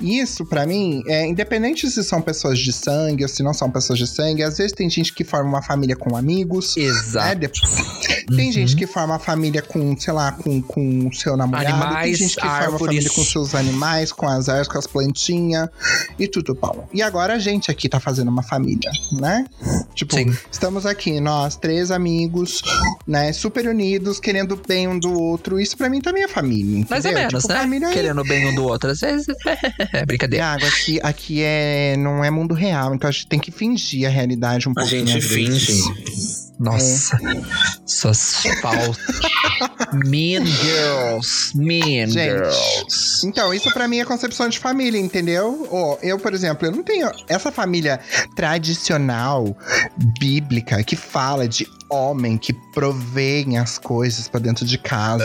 Isso, 0.00 0.44
pra 0.44 0.66
mim, 0.66 1.02
é 1.06 1.26
independente 1.26 1.88
se 1.90 2.02
são 2.02 2.20
pessoas 2.20 2.58
de 2.58 2.72
sangue 2.72 3.22
ou 3.22 3.28
se 3.28 3.42
não 3.42 3.54
são 3.54 3.70
pessoas 3.70 3.98
de 3.98 4.06
sangue, 4.06 4.42
às 4.42 4.58
vezes 4.58 4.72
tem 4.72 4.90
gente 4.90 5.14
que 5.14 5.22
forma 5.24 5.48
uma 5.48 5.62
família 5.62 5.94
com 5.96 6.16
amigos. 6.16 6.76
Né? 6.76 6.82
Exato. 6.84 7.38
De- 7.38 8.36
Tem 8.36 8.46
Uhum. 8.46 8.52
gente 8.52 8.76
que 8.76 8.86
forma 8.88 9.18
família 9.18 9.62
com, 9.62 9.96
sei 9.98 10.12
lá, 10.12 10.32
com, 10.32 10.60
com 10.60 11.06
o 11.08 11.14
seu 11.14 11.36
namorado. 11.36 11.66
tem 11.66 11.74
Animais, 11.74 12.18
gente 12.18 12.34
que 12.36 12.40
forma 12.40 12.56
árvores. 12.56 12.86
família 12.86 13.10
com 13.10 13.24
seus 13.24 13.54
animais, 13.54 14.10
com 14.12 14.26
as 14.26 14.48
árvores, 14.48 14.68
com 14.68 14.78
as 14.78 14.86
plantinhas 14.86 15.68
e 16.18 16.26
tudo 16.26 16.54
bom. 16.54 16.88
E 16.92 17.02
agora 17.02 17.34
a 17.34 17.38
gente 17.38 17.70
aqui 17.70 17.88
tá 17.88 18.00
fazendo 18.00 18.28
uma 18.28 18.42
família, 18.42 18.90
né? 19.12 19.44
Tipo, 19.94 20.14
Sim. 20.16 20.36
estamos 20.50 20.84
aqui, 20.86 21.20
nós, 21.20 21.56
três 21.56 21.90
amigos, 21.90 22.62
né? 23.06 23.32
Super 23.32 23.68
unidos, 23.68 24.18
querendo 24.18 24.52
o 24.52 24.60
bem 24.66 24.88
um 24.88 24.98
do 24.98 25.12
outro. 25.12 25.60
Isso 25.60 25.76
pra 25.76 25.88
mim 25.88 26.00
também 26.00 26.22
é 26.24 26.28
família. 26.28 26.86
Mais 26.90 27.04
ou 27.04 27.10
entendeu? 27.10 27.28
menos, 27.28 27.44
Tipo, 27.44 27.78
né? 27.78 27.90
é 27.90 27.92
Querendo 27.92 28.24
bem 28.24 28.48
um 28.48 28.54
do 28.54 28.64
outro. 28.64 28.90
Às 28.90 29.00
vezes 29.00 29.26
é 29.92 30.04
brincadeira. 30.06 30.44
Tiago, 30.44 30.66
aqui, 30.66 31.00
aqui 31.02 31.42
é, 31.42 31.96
não 31.98 32.24
é 32.24 32.30
mundo 32.30 32.54
real, 32.54 32.94
então 32.94 33.08
a 33.08 33.12
gente 33.12 33.26
tem 33.26 33.38
que 33.38 33.50
fingir 33.50 34.06
a 34.06 34.10
realidade 34.10 34.68
um 34.68 34.72
A 34.72 34.74
pouquinho. 34.76 35.06
gente 35.06 35.20
finge. 35.20 35.82
Nossa. 36.58 37.18
Suas 37.86 38.42
faltas. 38.60 38.96
mean 40.04 40.44
Girls. 40.44 41.56
Mean 41.56 42.08
Gente. 42.08 42.30
Girls. 42.30 43.26
Então, 43.26 43.52
isso 43.54 43.72
pra 43.72 43.86
mim 43.88 43.98
é 43.98 44.04
concepção 44.04 44.48
de 44.48 44.58
família, 44.58 44.98
entendeu? 44.98 45.66
Ó, 45.70 45.98
eu, 46.02 46.18
por 46.18 46.34
exemplo, 46.34 46.66
eu 46.66 46.72
não 46.72 46.82
tenho 46.82 47.10
essa 47.28 47.50
família 47.52 48.00
tradicional, 48.36 49.56
bíblica, 50.18 50.82
que 50.82 50.96
fala 50.96 51.48
de 51.48 51.66
homem 51.90 52.36
que 52.36 52.52
provém 52.74 53.56
as 53.56 53.78
coisas 53.78 54.28
pra 54.28 54.38
dentro 54.38 54.66
de 54.66 54.76
casa. 54.76 55.24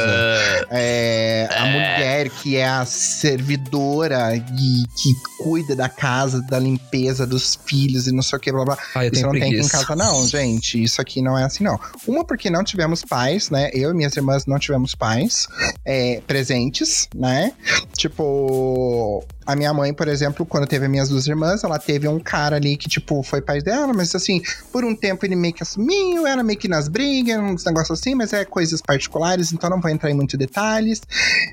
É, 0.72 1.50
a 1.52 1.66
mulher 1.66 2.30
que 2.30 2.56
é 2.56 2.66
a 2.68 2.86
servidora 2.86 4.36
e 4.36 4.84
que 4.96 5.14
cuida 5.40 5.76
da 5.76 5.90
casa, 5.90 6.42
da 6.44 6.58
limpeza 6.60 7.28
dos 7.28 7.60
filhos 7.66 8.08
e 8.08 8.14
não 8.14 8.22
sei 8.24 8.38
o 8.38 8.40
que, 8.40 8.52
blá 8.52 8.64
blá. 8.64 8.78
Ah, 8.96 9.06
Isso 9.06 9.22
não 9.24 9.32
tem 9.32 9.42
aqui 9.42 9.50
em 9.50 9.54
preguiça. 9.58 9.86
casa, 9.86 9.96
não, 9.96 10.26
gente. 10.28 10.82
Isso 10.82 11.02
aqui 11.02 11.22
não 11.24 11.38
é 11.38 11.44
assim, 11.44 11.64
não. 11.64 11.80
Uma, 12.08 12.24
porque 12.24 12.50
não 12.50 12.64
tivemos 12.64 13.04
pais, 13.04 13.50
né? 13.50 13.70
Eu 13.74 13.92
e 13.92 13.94
minhas 13.94 14.16
irmãs 14.16 14.46
não 14.46 14.60
tivemos 14.60 14.94
pais 14.94 15.48
é, 15.86 16.22
presentes, 16.28 17.08
né? 17.16 17.54
Tipo, 17.94 19.24
a 19.46 19.56
minha 19.56 19.74
mãe, 19.74 19.94
por 19.94 20.08
exemplo, 20.08 20.46
quando 20.46 20.68
teve 20.68 20.86
as 20.86 20.92
minhas 20.92 21.10
duas 21.10 21.28
irmãs, 21.28 21.64
ela 21.64 21.78
teve 21.80 22.08
um 22.08 22.20
cara 22.20 22.56
ali 22.56 22.78
que, 22.78 22.88
tipo, 22.88 23.22
foi 23.24 23.42
pai 23.42 23.62
dela, 23.62 23.94
mas 23.94 24.14
assim, 24.16 24.42
por 24.72 24.84
um 24.84 24.96
tempo 24.96 25.26
ele 25.26 25.36
meio 25.36 25.54
que 25.54 25.64
assumiu, 25.64 26.26
era 26.26 26.44
meio 26.44 26.58
que 26.58 26.68
nas 26.68 26.88
brigas, 26.88 27.38
uns 27.40 27.66
negócios 27.66 28.00
assim, 28.00 28.16
mas 28.16 28.34
é 28.34 28.46
coisas 28.46 28.82
particulares, 28.82 29.52
então 29.52 29.70
não 29.70 29.82
vou 29.82 29.90
entrar 29.92 30.10
em 30.10 30.14
muitos 30.14 30.38
detalhes. 30.38 31.02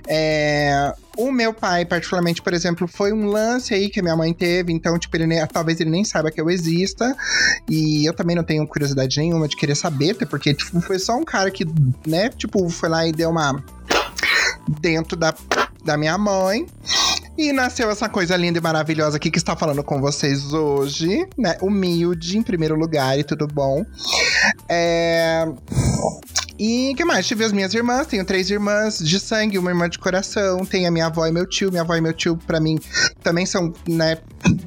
É. 0.09 0.92
O 1.16 1.31
meu 1.31 1.53
pai, 1.53 1.85
particularmente, 1.85 2.40
por 2.40 2.55
exemplo, 2.55 2.87
foi 2.88 3.12
um 3.12 3.26
lance 3.26 3.74
aí 3.74 3.90
que 3.90 4.00
a 4.00 4.03
minha 4.03 4.16
mãe 4.16 4.33
teve, 4.33 4.72
então, 4.72 4.96
tipo, 4.98 5.14
ele 5.16 5.26
nem- 5.26 5.44
talvez 5.46 5.79
ele 5.81 5.90
nem 5.90 6.05
saiba 6.05 6.31
que 6.31 6.40
eu 6.40 6.48
exista. 6.48 7.14
E 7.68 8.07
eu 8.07 8.14
também 8.14 8.35
não 8.37 8.44
tenho 8.44 8.66
curiosidade 8.66 9.18
nenhuma 9.18 9.46
de 9.48 9.57
querer 9.57 9.74
saber, 9.74 10.12
até 10.12 10.24
porque, 10.24 10.55
tipo, 10.55 10.81
foi 10.81 10.98
só 10.98 11.16
um 11.16 11.24
cara 11.24 11.50
que, 11.50 11.66
né, 12.07 12.31
tipo, 12.31 12.68
foi 12.70 12.88
lá 12.88 13.07
e 13.07 13.12
deu 13.12 13.29
uma. 13.29 13.62
dentro 14.81 15.16
da, 15.16 15.35
da 15.85 15.96
minha 15.96 16.16
mãe. 16.16 16.66
E 17.40 17.55
nasceu 17.55 17.90
essa 17.90 18.07
coisa 18.07 18.37
linda 18.37 18.59
e 18.59 18.61
maravilhosa 18.61 19.16
aqui 19.16 19.31
que 19.31 19.38
está 19.38 19.57
falando 19.57 19.83
com 19.83 19.98
vocês 19.98 20.53
hoje, 20.53 21.26
né? 21.38 21.57
Humilde, 21.62 22.37
em 22.37 22.42
primeiro 22.42 22.76
lugar, 22.76 23.18
e 23.18 23.24
tudo 23.24 23.46
bom. 23.46 23.83
É. 24.68 25.48
E 26.59 26.92
que 26.94 27.03
mais? 27.03 27.26
Tive 27.26 27.42
as 27.42 27.50
minhas 27.50 27.72
irmãs, 27.72 28.07
tenho 28.07 28.26
três 28.26 28.50
irmãs 28.50 28.98
de 28.98 29.18
sangue, 29.18 29.57
uma 29.57 29.70
irmã 29.70 29.88
de 29.88 29.98
coração, 29.98 30.66
tem 30.66 30.87
a 30.87 30.90
minha 30.90 31.07
avó 31.07 31.26
e 31.26 31.33
meu 31.33 31.46
tio. 31.46 31.70
Minha 31.70 31.81
avó 31.81 31.94
e 31.96 32.03
meu 32.03 32.12
tio, 32.12 32.37
pra 32.37 32.61
mim, 32.61 32.79
também 33.22 33.46
são, 33.46 33.72
né, 33.88 34.18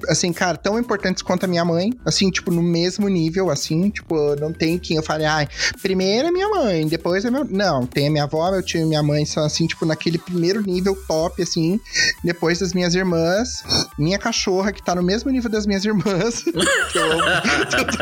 assim, 0.07 0.31
cara, 0.31 0.57
tão 0.57 0.79
importantes 0.79 1.21
quanto 1.21 1.45
a 1.45 1.47
minha 1.47 1.65
mãe. 1.65 1.91
Assim, 2.05 2.29
tipo, 2.29 2.51
no 2.51 2.62
mesmo 2.62 3.07
nível, 3.07 3.49
assim, 3.49 3.89
tipo, 3.89 4.15
não 4.39 4.51
tem 4.53 4.77
quem 4.77 4.97
eu 4.97 5.03
fale, 5.03 5.25
ai, 5.25 5.47
primeiro 5.81 6.27
é 6.27 6.31
minha 6.31 6.49
mãe, 6.49 6.88
depois 6.88 7.25
é 7.25 7.31
meu. 7.31 7.45
Não, 7.45 7.86
tem 7.86 8.07
a 8.07 8.12
minha 8.12 8.23
avó, 8.23 8.49
meu 8.51 8.62
tio 8.62 8.81
e 8.81 8.86
minha 8.86 9.03
mãe 9.03 9.25
são, 9.25 9.43
assim, 9.43 9.67
tipo, 9.67 9.86
naquele 9.86 10.17
primeiro 10.17 10.62
nível 10.62 10.95
top, 11.07 11.41
assim. 11.41 11.79
Depois 12.23 12.59
das 12.59 12.73
minhas 12.73 12.93
irmãs, 12.95 13.63
minha 13.97 14.17
cachorra, 14.17 14.71
que 14.71 14.83
tá 14.83 14.95
no 14.95 15.03
mesmo 15.03 15.31
nível 15.31 15.49
das 15.49 15.65
minhas 15.65 15.83
irmãs. 15.86 16.43
que 16.91 16.97
eu 16.97 17.12
amo 17.12 17.65
tanto, 17.69 17.97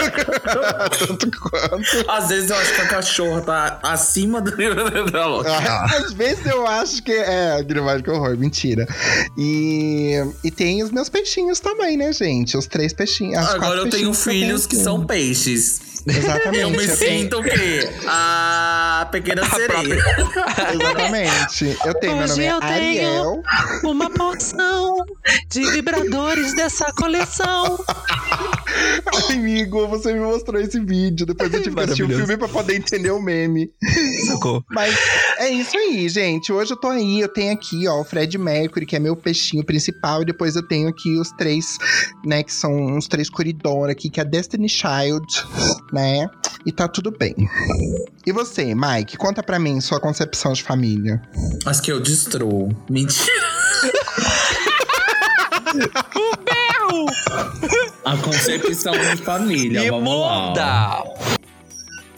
tanto 1.07 1.39
quanto. 1.39 2.09
Às 2.09 2.29
vezes 2.29 2.49
eu 2.49 2.55
acho 2.55 2.75
que 2.75 2.81
a 2.81 2.87
cachorra 2.87 3.41
tá 3.41 3.79
acima 3.83 4.41
do 4.41 4.55
nível 4.55 5.09
da 5.11 5.25
louca. 5.25 5.51
Ah, 5.51 5.85
Às 5.97 6.13
vezes 6.13 6.45
eu 6.45 6.65
acho 6.67 7.01
que 7.03 7.11
é 7.11 7.63
Grimagem 7.63 8.03
que 8.03 8.09
horror, 8.09 8.37
mentira. 8.37 8.87
E, 9.37 10.15
e 10.43 10.51
tem 10.51 10.83
os 10.83 10.91
meus 10.91 11.09
peixinhos 11.09 11.60
também, 11.61 11.95
né, 11.97 12.11
gente? 12.11 12.57
Os 12.57 12.65
três 12.67 12.91
peixinhos. 12.93 13.37
as 13.37 13.49
Agora 13.55 13.59
quatro 13.59 13.77
eu 13.79 13.89
tenho 13.89 14.09
eu 14.09 14.13
filhos 14.13 14.65
que 14.65 14.75
aqui. 14.75 14.83
são 14.83 15.05
peixes. 15.05 15.81
Exatamente. 16.05 16.57
Eu 16.61 16.69
me 16.71 16.77
eu 16.77 16.97
tenho- 16.97 17.19
sinto 17.21 17.39
o 17.39 17.43
quê? 17.43 17.87
A 18.07 19.07
pequena 19.11 19.47
sereia. 19.47 19.95
Exatamente. 20.73 21.77
Eu 21.85 21.93
tenho, 21.93 22.15
meu 22.15 22.23
Hoje 22.23 22.31
nome 22.33 22.43
é 22.45 22.51
eu 22.53 22.59
tenho- 22.59 22.73
Ariel. 22.73 23.43
Uma 23.83 24.09
porção 24.09 24.97
de 25.47 25.63
vibradores 25.71 26.55
dessa 26.55 26.91
coleção. 26.93 27.77
Ai, 29.13 29.35
amigo, 29.35 29.87
você 29.87 30.13
me 30.13 30.19
mostrou 30.19 30.59
esse 30.59 30.79
vídeo. 30.79 31.25
Depois 31.25 31.53
eu 31.53 31.61
tive 31.61 31.75
que 31.75 31.81
assistir 31.81 32.03
o 32.03 32.09
filme 32.09 32.37
pra 32.37 32.47
poder 32.47 32.75
entender 32.75 33.11
o 33.11 33.21
meme. 33.21 33.71
Socorro. 34.27 34.63
Mas 34.69 34.95
é 35.37 35.49
isso 35.49 35.77
aí, 35.77 36.07
gente. 36.09 36.51
Hoje 36.51 36.73
eu 36.73 36.77
tô 36.77 36.87
aí, 36.87 37.19
eu 37.19 37.27
tenho 37.27 37.53
aqui, 37.53 37.87
ó, 37.87 38.01
o 38.01 38.03
Fred 38.03 38.37
Mercury, 38.37 38.85
que 38.85 38.95
é 38.95 38.99
meu 38.99 39.15
peixinho 39.15 39.63
principal, 39.63 40.21
e 40.21 40.25
depois 40.25 40.55
eu 40.55 40.67
tenho 40.67 40.87
aqui 40.89 41.17
os 41.17 41.31
três, 41.31 41.77
né, 42.25 42.43
que 42.43 42.53
são 42.53 42.97
os 42.97 43.07
três 43.07 43.29
corredores 43.29 43.93
aqui, 43.95 44.09
que 44.09 44.19
é 44.19 44.23
a 44.23 44.25
Destiny 44.25 44.69
Child, 44.69 45.25
né? 45.91 46.27
E 46.65 46.71
tá 46.71 46.87
tudo 46.87 47.11
bem. 47.11 47.35
E 48.25 48.31
você, 48.31 48.75
Mike, 48.75 49.17
conta 49.17 49.41
pra 49.41 49.57
mim 49.57 49.81
sua 49.81 49.99
concepção 49.99 50.53
de 50.53 50.63
família. 50.63 51.21
Acho 51.65 51.81
que 51.81 51.91
eu 51.91 51.99
destruo. 51.99 52.69
Mentira. 52.89 53.31
A 58.03 58.17
concepção 58.17 58.93
de 58.93 59.17
família, 59.23 59.89
vamos 59.91 60.19
lá. 60.19 60.45
Imunda! 60.45 61.41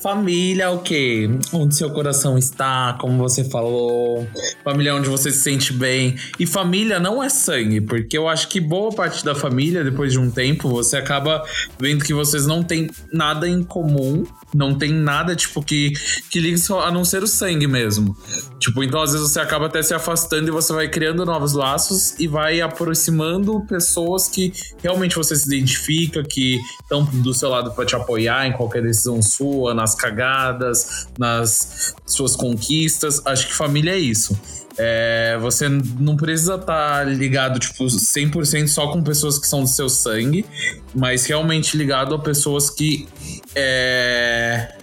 Família, 0.04 0.70
o 0.70 0.80
quê? 0.80 1.30
Onde 1.54 1.78
seu 1.78 1.90
coração 1.90 2.38
está, 2.38 2.98
como 3.00 3.18
você 3.18 3.46
falou. 3.46 4.28
Família 4.62 4.94
onde 4.94 5.08
você 5.08 5.32
se 5.32 5.40
sente 5.40 5.72
bem. 5.72 6.18
E 6.38 6.46
família 6.46 7.00
não 7.00 7.24
é 7.24 7.30
sangue, 7.30 7.80
porque 7.80 8.18
eu 8.18 8.28
acho 8.28 8.50
que 8.50 8.60
boa 8.60 8.92
parte 8.92 9.24
da 9.24 9.34
família, 9.34 9.82
depois 9.82 10.12
de 10.12 10.20
um 10.20 10.30
tempo, 10.30 10.68
você 10.68 10.98
acaba 10.98 11.42
vendo 11.80 12.04
que 12.04 12.14
vocês 12.14 12.46
não 12.46 12.62
têm 12.62 12.90
nada 13.14 13.48
em 13.48 13.64
comum. 13.64 14.26
Não 14.54 14.76
tem 14.76 14.94
nada, 14.94 15.36
tipo, 15.36 15.64
que, 15.64 15.94
que 16.30 16.40
ligue 16.40 16.58
só 16.58 16.82
a 16.86 16.92
não 16.92 17.04
ser 17.04 17.24
o 17.24 17.28
sangue 17.28 17.68
mesmo. 17.68 18.16
Tipo, 18.60 18.84
então 18.84 19.02
às 19.02 19.12
vezes 19.12 19.30
você 19.30 19.40
acaba 19.40 19.66
até 19.66 19.82
se 19.82 19.94
afastando 19.94 20.48
e 20.48 20.52
você 20.52 20.72
vai 20.72 20.88
criando 20.88 21.26
novos 21.26 21.54
laços 21.54 22.18
e 22.20 22.28
vai 22.28 22.62
aproximando 22.62 23.66
pessoas 23.68 24.28
que 24.28 24.54
realmente 24.82 25.16
você 25.16 25.36
se 25.36 25.48
identifica, 25.48 26.24
que 26.24 26.60
estão 26.82 27.04
do 27.04 27.34
seu 27.34 27.50
lado 27.50 27.72
para 27.72 27.86
te 27.86 27.96
apoiar 27.96 28.48
em 28.48 28.54
qualquer 28.54 28.82
decisão 28.84 29.22
sua, 29.22 29.74
nas 29.74 29.96
cagadas, 29.96 31.08
nas 31.18 31.96
suas 32.06 32.36
conquistas. 32.36 33.22
Acho 33.26 33.48
que 33.48 33.54
família 33.54 33.92
é 33.92 34.00
isso. 34.00 34.38
É, 34.78 35.38
você 35.40 35.70
não 35.70 36.18
precisa 36.18 36.56
estar 36.56 37.08
ligado, 37.08 37.60
tipo, 37.60 37.86
100% 37.86 38.68
só 38.68 38.92
com 38.92 39.04
pessoas 39.04 39.38
que 39.38 39.48
são 39.48 39.62
do 39.62 39.68
seu 39.68 39.90
sangue, 39.90 40.46
mas 40.94 41.26
realmente 41.26 41.78
ligado 41.78 42.16
a 42.16 42.20
pessoas 42.20 42.70
que 42.70 43.08
é, 43.56 44.74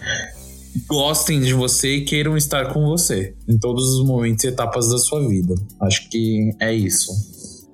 gostem 0.87 1.41
de 1.41 1.53
você 1.53 1.97
e 1.97 2.05
queiram 2.05 2.37
estar 2.37 2.73
com 2.73 2.87
você 2.87 3.35
em 3.49 3.59
todos 3.59 3.85
os 3.95 4.07
momentos 4.07 4.45
e 4.45 4.49
etapas 4.49 4.89
da 4.91 4.99
sua 4.99 5.27
vida. 5.29 5.55
Acho 5.81 6.09
que 6.09 6.55
é 6.61 6.73
isso. 6.73 7.30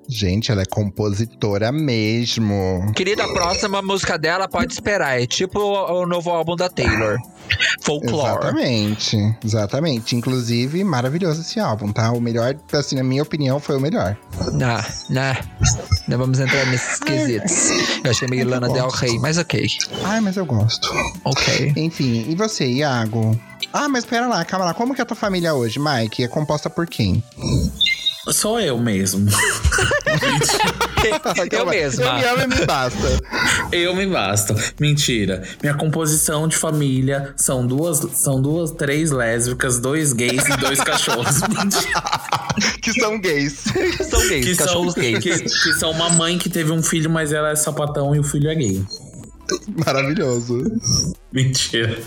Gente, 0.09 0.51
ela 0.51 0.61
é 0.61 0.65
compositora 0.65 1.71
mesmo. 1.71 2.91
Querida, 2.95 3.25
a 3.25 3.33
próxima 3.33 3.81
música 3.81 4.17
dela 4.17 4.47
pode 4.47 4.73
esperar. 4.73 5.21
É 5.21 5.25
tipo 5.27 5.59
o, 5.59 6.01
o 6.01 6.05
novo 6.05 6.29
álbum 6.29 6.55
da 6.55 6.69
Taylor. 6.69 7.17
Folklore. 7.81 8.39
Exatamente, 8.39 9.37
exatamente. 9.43 10.15
Inclusive, 10.15 10.83
maravilhoso 10.83 11.41
esse 11.41 11.59
álbum, 11.59 11.91
tá? 11.91 12.11
O 12.11 12.19
melhor, 12.19 12.55
assim, 12.73 12.95
na 12.95 13.03
minha 13.03 13.23
opinião, 13.23 13.59
foi 13.59 13.77
o 13.77 13.79
melhor. 13.79 14.17
Não, 14.53 14.77
não. 15.09 15.35
Não 16.07 16.17
vamos 16.17 16.39
entrar 16.39 16.65
nesses 16.67 16.99
quesitos. 16.99 17.69
Eu 18.03 18.11
achei 18.11 18.27
meio 18.27 18.43
Eu 18.43 18.49
Lana 18.49 18.69
Del 18.69 18.85
gosto. 18.85 19.01
Rey, 19.01 19.19
mas 19.19 19.37
ok. 19.37 19.67
Ai, 20.03 20.21
mas 20.21 20.37
eu 20.37 20.45
gosto. 20.45 20.89
Ok. 21.23 21.73
Enfim, 21.75 22.25
e 22.29 22.35
você, 22.35 22.65
Iago? 22.65 23.37
Ah, 23.73 23.87
mas 23.89 24.05
pera 24.05 24.27
lá, 24.27 24.43
calma 24.45 24.65
lá. 24.65 24.73
Como 24.73 24.93
que 24.93 25.01
é 25.01 25.03
a 25.03 25.05
tua 25.05 25.17
família 25.17 25.53
hoje, 25.53 25.79
Mike? 25.79 26.23
É 26.23 26.27
composta 26.27 26.69
por 26.69 26.87
quem? 26.87 27.23
Sou 28.31 28.59
eu 28.59 28.77
mesmo. 28.77 29.29
Eu 31.37 31.49
Calma, 31.49 31.71
mesma. 31.71 32.03
Eu 32.03 32.13
me 32.15 32.23
amo 32.25 32.41
e 32.41 32.47
me 32.47 32.65
basta. 32.65 33.19
Eu 33.71 33.95
me 33.95 34.07
basto. 34.07 34.55
Mentira. 34.79 35.43
Minha 35.61 35.75
composição 35.75 36.47
de 36.47 36.57
família 36.57 37.33
são 37.37 37.65
duas, 37.65 37.99
são 38.13 38.41
duas, 38.41 38.71
três 38.71 39.11
lésbicas, 39.11 39.79
dois 39.79 40.11
gays 40.13 40.45
e 40.45 40.57
dois 40.57 40.79
cachorros. 40.81 41.41
Mentira. 41.47 42.01
que 42.81 42.93
são 42.93 43.19
gays. 43.19 43.63
São 44.09 44.27
gays, 44.27 44.45
que 44.45 44.55
são, 44.55 44.65
cachorros 44.65 44.93
gays. 44.95 45.19
Que, 45.19 45.39
que 45.39 45.73
são 45.73 45.91
uma 45.91 46.09
mãe 46.09 46.37
que 46.37 46.49
teve 46.49 46.71
um 46.71 46.81
filho, 46.81 47.09
mas 47.09 47.31
ela 47.31 47.51
é 47.51 47.55
sapatão 47.55 48.15
e 48.15 48.19
o 48.19 48.23
filho 48.23 48.49
é 48.49 48.55
gay. 48.55 48.83
Maravilhoso. 49.85 50.63
Mentira. 51.31 51.97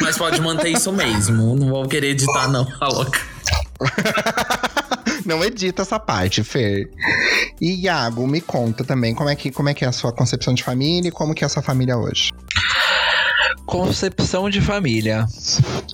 Mas 0.00 0.16
pode 0.16 0.40
manter 0.40 0.70
isso 0.70 0.92
mesmo. 0.92 1.56
Não 1.56 1.68
vou 1.68 1.88
querer 1.88 2.10
editar, 2.10 2.48
não. 2.48 2.66
A 2.80 2.88
louca. 2.88 3.20
Não 5.28 5.44
edita 5.44 5.82
essa 5.82 6.00
parte, 6.00 6.42
Fer. 6.42 6.88
E 7.60 7.82
Iago, 7.82 8.26
me 8.26 8.40
conta 8.40 8.82
também 8.82 9.14
como 9.14 9.28
é 9.28 9.36
que, 9.36 9.50
como 9.50 9.68
é, 9.68 9.74
que 9.74 9.84
é 9.84 9.88
a 9.88 9.92
sua 9.92 10.10
concepção 10.10 10.54
de 10.54 10.64
família 10.64 11.10
e 11.10 11.12
como 11.12 11.34
que 11.34 11.44
é 11.44 11.46
a 11.46 11.50
sua 11.50 11.62
família 11.62 11.98
hoje. 11.98 12.32
Concepção 13.66 14.48
de 14.48 14.60
família. 14.60 15.26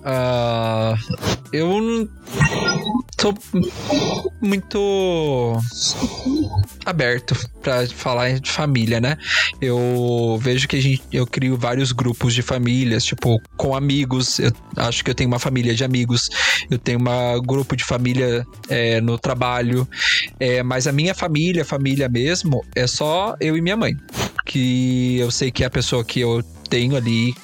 Ah, 0.04 0.94
eu 1.52 1.80
não 1.80 2.08
sou 3.20 3.34
muito 4.40 5.58
aberto 6.84 7.34
pra 7.62 7.86
falar 7.86 8.38
de 8.38 8.50
família, 8.50 9.00
né? 9.00 9.16
Eu 9.60 10.38
vejo 10.42 10.68
que 10.68 10.76
a 10.76 10.82
gente, 10.82 11.02
eu 11.12 11.26
crio 11.26 11.56
vários 11.56 11.92
grupos 11.92 12.34
de 12.34 12.42
famílias, 12.42 13.04
tipo, 13.04 13.40
com 13.56 13.74
amigos. 13.74 14.38
Eu 14.38 14.52
acho 14.76 15.02
que 15.02 15.10
eu 15.10 15.14
tenho 15.14 15.28
uma 15.28 15.38
família 15.38 15.74
de 15.74 15.84
amigos. 15.84 16.28
Eu 16.70 16.78
tenho 16.78 16.98
um 16.98 17.42
grupo 17.42 17.74
de 17.76 17.84
família 17.84 18.46
é, 18.68 19.00
no 19.00 19.18
trabalho. 19.18 19.88
É, 20.38 20.62
mas 20.62 20.86
a 20.86 20.92
minha 20.92 21.14
família, 21.14 21.64
família 21.64 22.08
mesmo, 22.08 22.64
é 22.74 22.86
só 22.86 23.34
eu 23.40 23.56
e 23.56 23.62
minha 23.62 23.76
mãe. 23.76 23.96
Que 24.44 25.18
eu 25.18 25.30
sei 25.30 25.50
que 25.50 25.64
é 25.64 25.66
a 25.66 25.70
pessoa 25.70 26.04
que 26.04 26.20
eu 26.20 26.44
tenho 26.68 26.96
ali, 26.96 27.34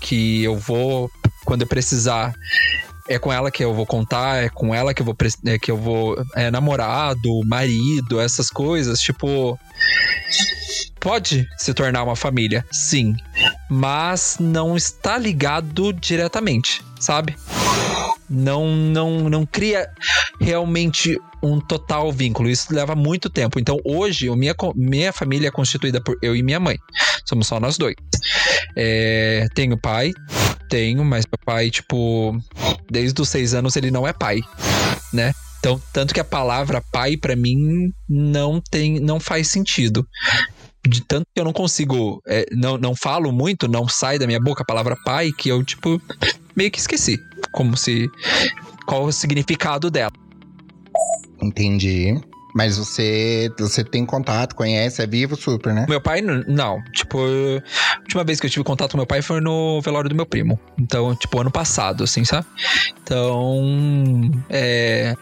que 0.00 0.42
eu 0.42 0.56
vou, 0.56 1.10
quando 1.44 1.62
eu 1.62 1.66
precisar, 1.66 2.34
é 3.08 3.18
com 3.18 3.32
ela 3.32 3.50
que 3.50 3.64
eu 3.64 3.74
vou 3.74 3.86
contar, 3.86 4.44
é 4.44 4.48
com 4.48 4.74
ela 4.74 4.94
que 4.94 5.02
eu 5.02 5.06
vou, 5.06 5.16
é, 5.46 5.58
que 5.58 5.70
eu 5.70 5.76
vou 5.76 6.16
é, 6.34 6.50
namorado, 6.50 7.40
marido, 7.44 8.20
essas 8.20 8.48
coisas, 8.48 9.00
tipo. 9.00 9.58
Pode 11.00 11.48
se 11.58 11.74
tornar 11.74 12.04
uma 12.04 12.14
família, 12.14 12.64
sim, 12.70 13.16
mas 13.68 14.36
não 14.38 14.76
está 14.76 15.18
ligado 15.18 15.92
diretamente, 15.92 16.80
sabe? 17.00 17.34
Não, 18.30 18.68
não, 18.68 19.28
não 19.28 19.44
cria 19.44 19.90
realmente 20.42 21.18
um 21.42 21.60
total 21.60 22.12
vínculo. 22.12 22.48
Isso 22.48 22.74
leva 22.74 22.94
muito 22.94 23.30
tempo. 23.30 23.58
Então, 23.58 23.78
hoje, 23.84 24.28
a 24.28 24.36
minha, 24.36 24.54
minha 24.74 25.12
família 25.12 25.48
é 25.48 25.50
constituída 25.50 26.00
por 26.00 26.16
eu 26.22 26.36
e 26.36 26.42
minha 26.42 26.60
mãe. 26.60 26.76
Somos 27.24 27.46
só 27.46 27.58
nós 27.58 27.78
dois. 27.78 27.94
É, 28.76 29.46
tenho 29.54 29.76
pai, 29.76 30.12
tenho, 30.68 31.04
mas 31.04 31.24
meu 31.26 31.38
pai, 31.44 31.70
tipo, 31.70 32.36
desde 32.90 33.20
os 33.20 33.28
seis 33.28 33.54
anos 33.54 33.76
ele 33.76 33.90
não 33.90 34.06
é 34.06 34.12
pai, 34.12 34.40
né? 35.12 35.32
Então, 35.58 35.80
tanto 35.92 36.12
que 36.12 36.20
a 36.20 36.24
palavra 36.24 36.82
pai 36.92 37.16
pra 37.16 37.36
mim 37.36 37.92
não 38.08 38.60
tem, 38.60 38.98
não 38.98 39.20
faz 39.20 39.48
sentido. 39.48 40.06
De 40.84 41.00
tanto 41.00 41.26
que 41.32 41.40
eu 41.40 41.44
não 41.44 41.52
consigo, 41.52 42.20
é, 42.26 42.44
não, 42.50 42.76
não 42.76 42.96
falo 42.96 43.30
muito, 43.30 43.68
não 43.68 43.88
sai 43.88 44.18
da 44.18 44.26
minha 44.26 44.40
boca 44.40 44.62
a 44.62 44.66
palavra 44.66 44.96
pai, 45.04 45.30
que 45.30 45.48
eu, 45.48 45.62
tipo, 45.62 46.02
meio 46.56 46.70
que 46.70 46.80
esqueci. 46.80 47.16
Como 47.52 47.76
se. 47.76 48.10
Qual 48.84 49.04
o 49.04 49.12
significado 49.12 49.88
dela. 49.88 50.12
Entendi. 51.42 52.20
Mas 52.54 52.76
você, 52.76 53.50
você 53.58 53.82
tem 53.82 54.04
contato, 54.04 54.54
conhece, 54.54 55.02
é 55.02 55.06
vivo 55.06 55.34
super, 55.36 55.72
né? 55.72 55.86
Meu 55.88 56.02
pai, 56.02 56.20
não. 56.20 56.82
Tipo, 56.92 57.18
a 57.18 58.00
última 58.00 58.22
vez 58.24 58.38
que 58.40 58.46
eu 58.46 58.50
tive 58.50 58.62
contato 58.62 58.90
com 58.92 58.98
meu 58.98 59.06
pai 59.06 59.22
foi 59.22 59.40
no 59.40 59.80
velório 59.80 60.10
do 60.10 60.14
meu 60.14 60.26
primo. 60.26 60.60
Então, 60.78 61.14
tipo, 61.16 61.40
ano 61.40 61.50
passado, 61.50 62.04
assim, 62.04 62.24
sabe? 62.24 62.46
Então, 63.02 64.30
é. 64.50 65.14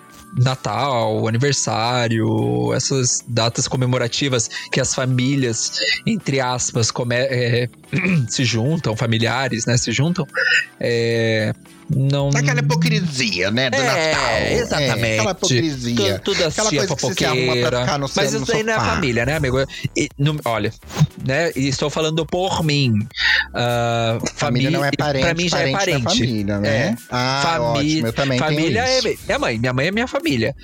Natal, 0.44 1.26
aniversário, 1.26 2.72
essas 2.72 3.24
datas 3.26 3.66
comemorativas 3.66 4.48
que 4.70 4.80
as 4.80 4.94
famílias, 4.94 5.72
entre 6.06 6.38
aspas, 6.40 6.92
come- 6.92 7.16
é, 7.16 7.68
se 8.28 8.44
juntam, 8.44 8.96
familiares, 8.96 9.66
né? 9.66 9.76
Se 9.76 9.90
juntam. 9.90 10.24
É, 10.78 11.52
não. 11.94 12.30
Aquela 12.30 12.60
hipocrisia, 12.60 13.50
né? 13.50 13.68
Do 13.70 13.76
É, 13.76 13.82
Natal. 14.12 14.36
exatamente. 14.52 15.04
É, 15.04 15.14
aquela 15.18 15.30
hipocrisia. 15.32 15.96
Tudo, 15.96 16.18
tudo 16.20 16.44
Aquela 16.44 16.68
assim, 16.68 16.76
coisa 16.76 16.96
que 16.96 17.02
você 17.02 17.14
se 17.14 17.24
arruma 17.24 17.40
pra 17.44 17.54
fofoqueira. 17.54 17.80
ficar 17.80 17.98
no 17.98 18.08
seu- 18.08 18.22
Mas 18.22 18.32
isso 18.32 18.52
aí 18.52 18.62
não 18.62 18.72
é 18.72 18.76
família, 18.76 19.26
né, 19.26 19.36
amigo? 19.36 19.58
E, 19.96 20.08
não- 20.18 20.36
olha, 20.44 20.72
né? 21.26 21.50
E 21.56 21.68
estou 21.68 21.90
falando 21.90 22.24
por 22.26 22.62
mim. 22.64 22.94
Ah, 23.54 24.18
Família 24.34 24.70
não 24.70 24.84
é 24.84 24.90
parente, 24.92 25.24
Pra 25.24 25.34
mim 25.34 25.48
já 25.48 25.58
é 25.60 25.72
parente 25.72 25.78
parente. 26.02 26.04
da 26.04 26.10
família, 26.10 26.58
né? 26.58 26.68
É. 26.68 26.96
Ah, 27.10 27.40
Famí- 27.44 27.64
ótimo, 27.94 28.06
eu 28.06 28.12
também 28.12 28.38
família 28.38 28.80
é 28.82 29.00
minha 29.02 29.38
mãe. 29.38 29.58
Minha 29.58 29.72
mãe 29.72 29.86
é 29.86 29.90
minha 29.90 30.06
família. 30.06 30.54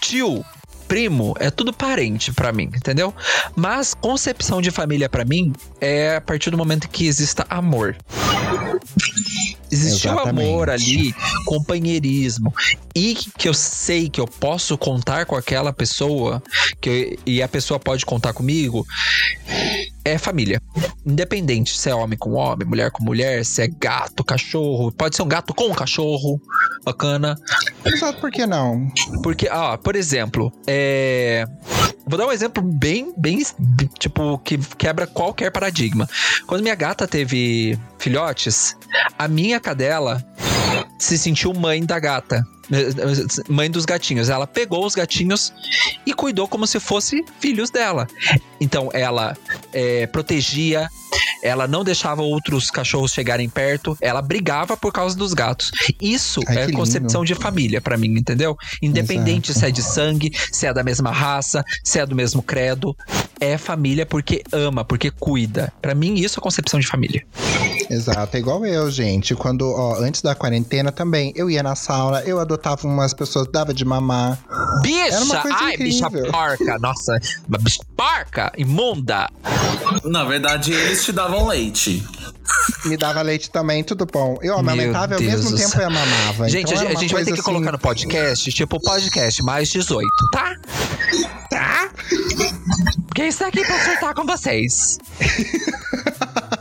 Tio. 0.00 0.44
Primo 0.88 1.36
é 1.38 1.50
tudo 1.50 1.72
parente 1.72 2.32
pra 2.32 2.52
mim, 2.52 2.64
entendeu? 2.64 3.14
Mas 3.54 3.94
concepção 3.94 4.60
de 4.60 4.72
família 4.72 5.08
pra 5.08 5.24
mim 5.24 5.52
é 5.80 6.16
a 6.16 6.20
partir 6.20 6.50
do 6.50 6.58
momento 6.58 6.88
que 6.88 7.06
exista 7.06 7.46
amor. 7.48 7.96
Existiu 9.70 10.10
Exatamente. 10.12 10.48
amor 10.48 10.70
ali, 10.70 11.14
companheirismo. 11.44 12.52
E 12.94 13.14
que 13.14 13.48
eu 13.48 13.54
sei 13.54 14.08
que 14.08 14.20
eu 14.20 14.26
posso 14.26 14.76
contar 14.76 15.26
com 15.26 15.36
aquela 15.36 15.72
pessoa, 15.72 16.42
que 16.80 16.88
eu- 16.90 17.18
e 17.26 17.42
a 17.42 17.48
pessoa 17.48 17.78
pode 17.78 18.04
contar 18.04 18.32
comigo, 18.32 18.84
é 20.04 20.18
família. 20.18 20.60
Independente 21.04 21.76
se 21.78 21.88
é 21.88 21.94
homem 21.94 22.18
com 22.18 22.32
homem, 22.32 22.66
mulher 22.66 22.90
com 22.90 23.02
mulher, 23.02 23.44
se 23.44 23.62
é 23.62 23.68
gato, 23.68 24.24
cachorro. 24.24 24.92
Pode 24.92 25.16
ser 25.16 25.22
um 25.22 25.28
gato 25.28 25.54
com 25.54 25.68
um 25.68 25.74
cachorro. 25.74 26.40
Bacana. 26.84 27.36
Exato, 27.84 28.20
por 28.20 28.30
que 28.30 28.46
não? 28.46 28.88
Porque, 29.22 29.48
ah, 29.48 29.78
por 29.78 29.96
exemplo, 29.96 30.52
é. 30.66 31.46
Vou 32.06 32.18
dar 32.18 32.26
um 32.26 32.32
exemplo 32.32 32.62
bem, 32.62 33.12
bem, 33.16 33.40
tipo, 33.98 34.38
que 34.38 34.58
quebra 34.76 35.06
qualquer 35.06 35.52
paradigma. 35.52 36.08
Quando 36.46 36.62
minha 36.62 36.74
gata 36.74 37.06
teve 37.06 37.78
filhotes, 37.98 38.76
a 39.16 39.28
minha 39.28 39.60
cadela 39.60 40.24
se 41.00 41.18
sentiu 41.18 41.52
mãe 41.54 41.84
da 41.84 41.98
gata. 41.98 42.46
eh, 42.70 43.42
Mãe 43.48 43.70
dos 43.70 43.84
gatinhos. 43.84 44.28
Ela 44.28 44.46
pegou 44.46 44.86
os 44.86 44.94
gatinhos 44.94 45.52
e 46.06 46.12
cuidou 46.14 46.46
como 46.46 46.66
se 46.66 46.78
fossem 46.78 47.24
filhos 47.40 47.70
dela. 47.70 48.06
Então, 48.60 48.90
ela 48.92 49.36
eh, 49.72 50.06
protegia, 50.08 50.88
ela 51.42 51.66
não 51.66 51.82
deixava 51.82 52.22
outros 52.22 52.70
cachorros 52.70 53.12
chegarem 53.12 53.48
perto, 53.48 53.96
ela 54.00 54.20
brigava 54.22 54.76
por 54.76 54.92
causa 54.92 55.16
dos 55.16 55.32
gatos. 55.34 55.70
Isso 56.00 56.40
Ai, 56.46 56.58
é 56.58 56.66
lindo. 56.66 56.76
concepção 56.78 57.24
de 57.24 57.34
família 57.34 57.80
pra 57.80 57.96
mim, 57.96 58.08
entendeu? 58.18 58.56
Independente 58.82 59.50
Exato. 59.50 59.60
se 59.60 59.66
é 59.66 59.70
de 59.72 59.82
sangue, 59.82 60.30
se 60.52 60.66
é 60.66 60.72
da 60.72 60.82
mesma 60.84 61.10
raça, 61.10 61.64
se 61.82 61.98
é 61.98 62.06
do 62.06 62.14
mesmo 62.14 62.42
credo, 62.42 62.94
é 63.40 63.56
família 63.58 64.04
porque 64.06 64.42
ama, 64.52 64.84
porque 64.84 65.10
cuida. 65.10 65.72
Pra 65.80 65.94
mim 65.94 66.14
isso 66.14 66.38
é 66.38 66.42
concepção 66.42 66.78
de 66.78 66.86
família. 66.86 67.24
Exato, 67.88 68.36
é 68.36 68.40
igual 68.40 68.64
eu, 68.64 68.90
gente. 68.90 69.34
Quando, 69.34 69.68
ó, 69.70 69.96
antes 70.00 70.22
da 70.22 70.34
quarentena 70.34 70.92
também, 70.92 71.32
eu 71.34 71.50
ia 71.50 71.62
na 71.62 71.74
sauna, 71.74 72.20
eu 72.20 72.38
adotava 72.38 72.86
umas 72.86 73.12
pessoas, 73.14 73.48
dava 73.50 73.72
de 73.74 73.84
mamar. 73.84 74.38
Bicha! 74.82 75.14
Era 75.14 75.24
uma 75.24 75.36
coisa 75.40 75.56
Ai, 75.60 75.76
bicha 75.76 76.06
incrível. 76.06 76.30
porca! 76.30 76.78
Nossa, 76.78 77.18
uma 77.48 77.58
bicha 77.58 77.78
porca! 77.96 78.52
Imunda! 78.56 79.28
Na 80.04 80.24
verdade, 80.24 80.72
eles 80.72 81.04
te 81.04 81.12
davam 81.12 81.46
leite. 81.48 82.06
Me 82.84 82.96
dava 82.96 83.22
leite 83.22 83.48
também, 83.50 83.82
tudo 83.84 84.04
bom. 84.06 84.36
Eu 84.42 84.58
amamentava 84.58 85.12
e 85.14 85.16
ao 85.16 85.22
mesmo 85.22 85.56
tempo 85.56 85.78
eu 85.78 85.86
amamava. 85.86 86.48
Gente, 86.48 86.72
então 86.72 86.86
a, 86.86 86.90
a 86.90 86.94
gente 86.94 87.12
vai 87.14 87.24
ter 87.24 87.32
que 87.32 87.42
colocar 87.42 87.66
assim- 87.66 87.72
no 87.72 87.78
podcast, 87.78 88.52
tipo, 88.52 88.80
podcast 88.80 89.42
mais 89.42 89.68
18, 89.68 90.06
tá? 90.32 90.54
Tá? 91.48 91.90
Porque 93.20 93.28
isso 93.28 93.44
aqui 93.44 93.62
pra 93.66 93.76
acertar 93.76 94.14
com 94.14 94.24
vocês. 94.24 94.98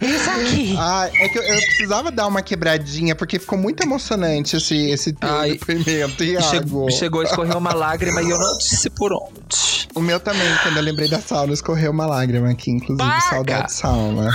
Isso 0.00 0.30
aqui. 0.30 0.76
Ah, 0.82 1.10
é 1.12 1.28
que 1.28 1.38
eu, 1.38 1.42
eu 1.42 1.56
precisava 1.56 2.10
dar 2.10 2.26
uma 2.26 2.42
quebradinha, 2.42 3.14
porque 3.14 3.38
ficou 3.38 3.58
muito 3.58 3.82
emocionante 3.82 4.56
esse, 4.56 4.90
esse 4.90 5.12
teu 5.12 5.28
Ai, 5.28 5.52
depoimento, 5.52 6.24
Iago. 6.24 6.46
Chegou, 6.46 6.90
chegou, 6.90 7.22
escorreu 7.22 7.58
uma 7.58 7.74
lágrima 7.74 8.22
e 8.22 8.30
eu 8.30 8.38
não 8.38 8.56
disse 8.58 8.88
por 8.90 9.12
onde. 9.12 9.88
O 9.94 10.00
meu 10.00 10.20
também, 10.20 10.48
quando 10.62 10.76
eu 10.76 10.82
lembrei 10.82 11.08
da 11.08 11.20
sauna, 11.20 11.52
escorreu 11.52 11.90
uma 11.90 12.06
lágrima 12.06 12.50
aqui, 12.50 12.70
inclusive, 12.70 13.08
Paga! 13.08 13.20
saudade 13.20 13.66
de 13.66 13.72
sauna. 13.72 14.30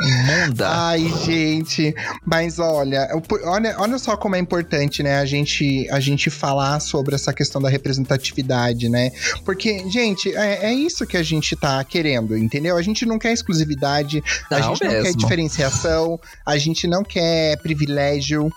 Imunda. 0.00 0.68
Ai, 0.68 1.08
gente. 1.24 1.94
Mas 2.24 2.58
olha, 2.58 3.08
olha, 3.44 3.76
olha 3.78 3.98
só 3.98 4.16
como 4.16 4.36
é 4.36 4.38
importante, 4.38 5.02
né, 5.02 5.18
a 5.18 5.24
gente, 5.24 5.88
a 5.90 6.00
gente 6.00 6.28
falar 6.28 6.80
sobre 6.80 7.14
essa 7.14 7.32
questão 7.32 7.62
da 7.62 7.68
representatividade, 7.68 8.88
né? 8.88 9.10
Porque, 9.44 9.88
gente, 9.88 10.34
é, 10.34 10.66
é 10.66 10.74
isso 10.74 11.06
que 11.06 11.16
a 11.16 11.22
gente 11.22 11.54
tá 11.54 11.82
querendo, 11.84 12.36
entendeu? 12.36 12.76
A 12.76 12.82
gente 12.82 13.06
não 13.06 13.18
quer 13.18 13.32
exclusividade, 13.32 14.22
a 14.50 14.60
Não 14.68 14.74
gente 14.74 14.84
não 14.84 14.90
quer 14.90 15.02
mesmo. 15.02 15.18
diferenciação, 15.18 16.20
a 16.44 16.58
gente 16.58 16.86
não 16.86 17.02
quer 17.02 17.56
privilégio. 17.58 18.50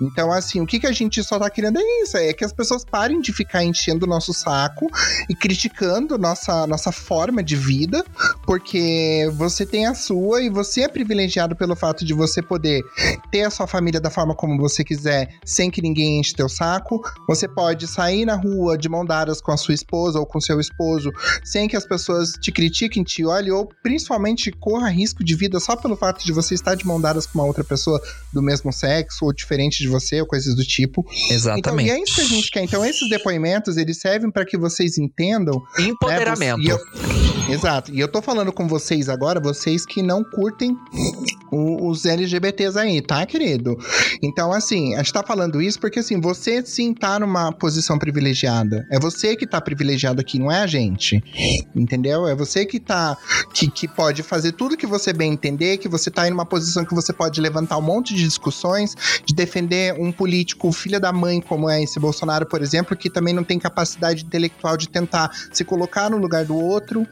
Então, 0.00 0.32
assim, 0.32 0.60
o 0.60 0.66
que, 0.66 0.78
que 0.78 0.86
a 0.86 0.92
gente 0.92 1.22
só 1.22 1.38
tá 1.38 1.50
querendo 1.50 1.78
é 1.78 2.02
isso: 2.02 2.16
é 2.16 2.32
que 2.32 2.44
as 2.44 2.52
pessoas 2.52 2.84
parem 2.84 3.20
de 3.20 3.32
ficar 3.32 3.64
enchendo 3.64 4.06
o 4.06 4.08
nosso 4.08 4.32
saco 4.32 4.86
e 5.28 5.34
criticando 5.34 6.18
nossa, 6.18 6.66
nossa 6.66 6.92
forma 6.92 7.42
de 7.42 7.56
vida, 7.56 8.04
porque 8.44 9.28
você 9.34 9.64
tem 9.64 9.86
a 9.86 9.94
sua 9.94 10.42
e 10.42 10.50
você 10.50 10.82
é 10.82 10.88
privilegiado 10.88 11.56
pelo 11.56 11.74
fato 11.74 12.04
de 12.04 12.14
você 12.14 12.42
poder 12.42 12.82
ter 13.30 13.42
a 13.42 13.50
sua 13.50 13.66
família 13.66 14.00
da 14.00 14.10
forma 14.10 14.34
como 14.34 14.60
você 14.60 14.84
quiser, 14.84 15.28
sem 15.44 15.70
que 15.70 15.82
ninguém 15.82 16.20
enche 16.20 16.34
teu 16.34 16.48
saco. 16.48 17.00
Você 17.28 17.48
pode 17.48 17.86
sair 17.86 18.24
na 18.24 18.36
rua 18.36 18.76
de 18.76 18.88
mão 18.88 19.04
dadas 19.04 19.40
com 19.40 19.52
a 19.52 19.56
sua 19.56 19.74
esposa 19.74 20.18
ou 20.18 20.26
com 20.26 20.40
seu 20.40 20.60
esposo, 20.60 21.10
sem 21.44 21.68
que 21.68 21.76
as 21.76 21.86
pessoas 21.86 22.32
te 22.32 22.52
critiquem, 22.52 23.02
te 23.02 23.24
olhem, 23.24 23.52
ou 23.52 23.68
principalmente 23.82 24.50
corra 24.50 24.88
risco 24.88 25.24
de 25.24 25.34
vida 25.34 25.47
só 25.60 25.76
pelo 25.76 25.96
fato 25.96 26.24
de 26.24 26.32
você 26.32 26.54
estar 26.54 26.74
de 26.74 26.86
mão 26.86 27.00
dadas 27.00 27.26
com 27.26 27.38
uma 27.38 27.46
outra 27.46 27.64
pessoa 27.64 28.00
do 28.32 28.42
mesmo 28.42 28.72
sexo 28.72 29.24
ou 29.24 29.32
diferente 29.32 29.78
de 29.82 29.88
você, 29.88 30.20
ou 30.20 30.26
coisas 30.26 30.54
do 30.54 30.62
tipo. 30.64 31.04
Então, 31.08 31.28
e 31.28 31.34
Exatamente. 31.34 31.90
é 31.90 32.00
isso 32.02 32.14
que 32.14 32.20
a 32.20 32.24
gente 32.24 32.50
quer. 32.50 32.62
Então, 32.64 32.84
esses 32.84 33.08
depoimentos, 33.08 33.76
eles 33.76 33.98
servem 34.00 34.30
para 34.30 34.44
que 34.44 34.58
vocês 34.58 34.98
entendam 34.98 35.60
Empoderamento. 35.78 36.58
né, 36.62 36.74
você- 36.74 37.17
exato. 37.52 37.92
E 37.92 38.00
eu 38.00 38.08
tô 38.08 38.20
falando 38.22 38.52
com 38.52 38.66
vocês 38.68 39.08
agora, 39.08 39.40
vocês 39.40 39.84
que 39.86 40.02
não 40.02 40.22
curtem 40.24 40.76
o- 41.50 41.88
os 41.88 42.04
LGBTs 42.04 42.78
aí, 42.78 43.00
tá, 43.00 43.24
querido? 43.26 43.76
Então, 44.22 44.52
assim, 44.52 44.94
a 44.94 44.98
gente 44.98 45.12
tá 45.12 45.22
falando 45.22 45.60
isso 45.62 45.78
porque, 45.80 46.00
assim, 46.00 46.20
você 46.20 46.64
sim 46.64 46.92
tá 46.92 47.18
numa 47.18 47.52
posição 47.52 47.98
privilegiada. 47.98 48.86
É 48.90 48.98
você 48.98 49.36
que 49.36 49.46
tá 49.46 49.60
privilegiado 49.60 50.20
aqui, 50.20 50.38
não 50.38 50.50
é 50.50 50.60
a 50.60 50.66
gente. 50.66 51.22
Entendeu? 51.74 52.26
É 52.26 52.34
você 52.34 52.66
que 52.66 52.78
tá. 52.80 53.16
Que, 53.54 53.70
que 53.70 53.88
pode 53.88 54.22
fazer 54.22 54.52
tudo 54.52 54.76
que 54.76 54.86
você 54.86 55.12
bem 55.12 55.32
entender, 55.32 55.78
que 55.78 55.88
você 55.88 56.10
tá 56.10 56.28
em 56.28 56.32
uma 56.32 56.44
posição 56.46 56.84
que 56.84 56.94
você 56.94 57.12
pode 57.12 57.40
levantar 57.40 57.78
um 57.78 57.82
monte 57.82 58.14
de 58.14 58.22
discussões, 58.22 58.94
de 59.24 59.34
defender 59.34 59.94
um 59.98 60.12
político 60.12 60.70
filha 60.72 61.00
da 61.00 61.12
mãe, 61.12 61.40
como 61.40 61.68
é 61.68 61.82
esse 61.82 61.98
Bolsonaro, 61.98 62.46
por 62.46 62.60
exemplo, 62.62 62.96
que 62.96 63.08
também 63.10 63.32
não 63.34 63.42
tem 63.44 63.58
capacidade 63.58 64.24
intelectual 64.24 64.76
de 64.76 64.88
tentar 64.88 65.30
se 65.52 65.64
colocar 65.64 66.10
no 66.10 66.16
lugar 66.18 66.44
do 66.44 66.56
outro, 66.56 67.06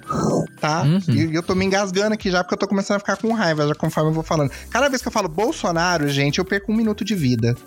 tá? 0.61 0.83
Uhum. 0.83 1.01
E 1.09 1.35
eu 1.35 1.43
tô 1.43 1.55
me 1.55 1.65
engasgando 1.65 2.15
aqui 2.15 2.31
já, 2.31 2.43
porque 2.43 2.55
eu 2.55 2.59
tô 2.59 2.69
começando 2.69 2.97
a 2.97 3.01
ficar 3.01 3.17
com 3.17 3.33
raiva, 3.33 3.67
já 3.67 3.75
conforme 3.75 4.11
eu 4.11 4.15
vou 4.15 4.23
falando. 4.23 4.51
Cada 4.71 4.89
vez 4.89 5.03
que 5.03 5.09
eu 5.09 5.12
falo 5.12 5.29
Bolsonaro, 5.29 6.09
gente, 6.09 6.39
eu 6.39 6.45
perco 6.45 6.73
um 6.73 6.77
minuto 6.77 7.05
de 7.05 7.15
vida. 7.15 7.57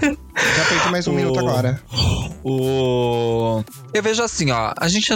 já 0.00 0.64
perdi 0.68 0.90
mais 0.90 1.06
um 1.06 1.12
O- 1.12 1.14
minuto 1.14 1.38
agora. 1.38 1.80
O... 2.44 3.64
Eu 3.92 4.02
vejo 4.02 4.22
assim, 4.22 4.50
ó. 4.50 4.72
A 4.78 4.88
gente. 4.88 5.08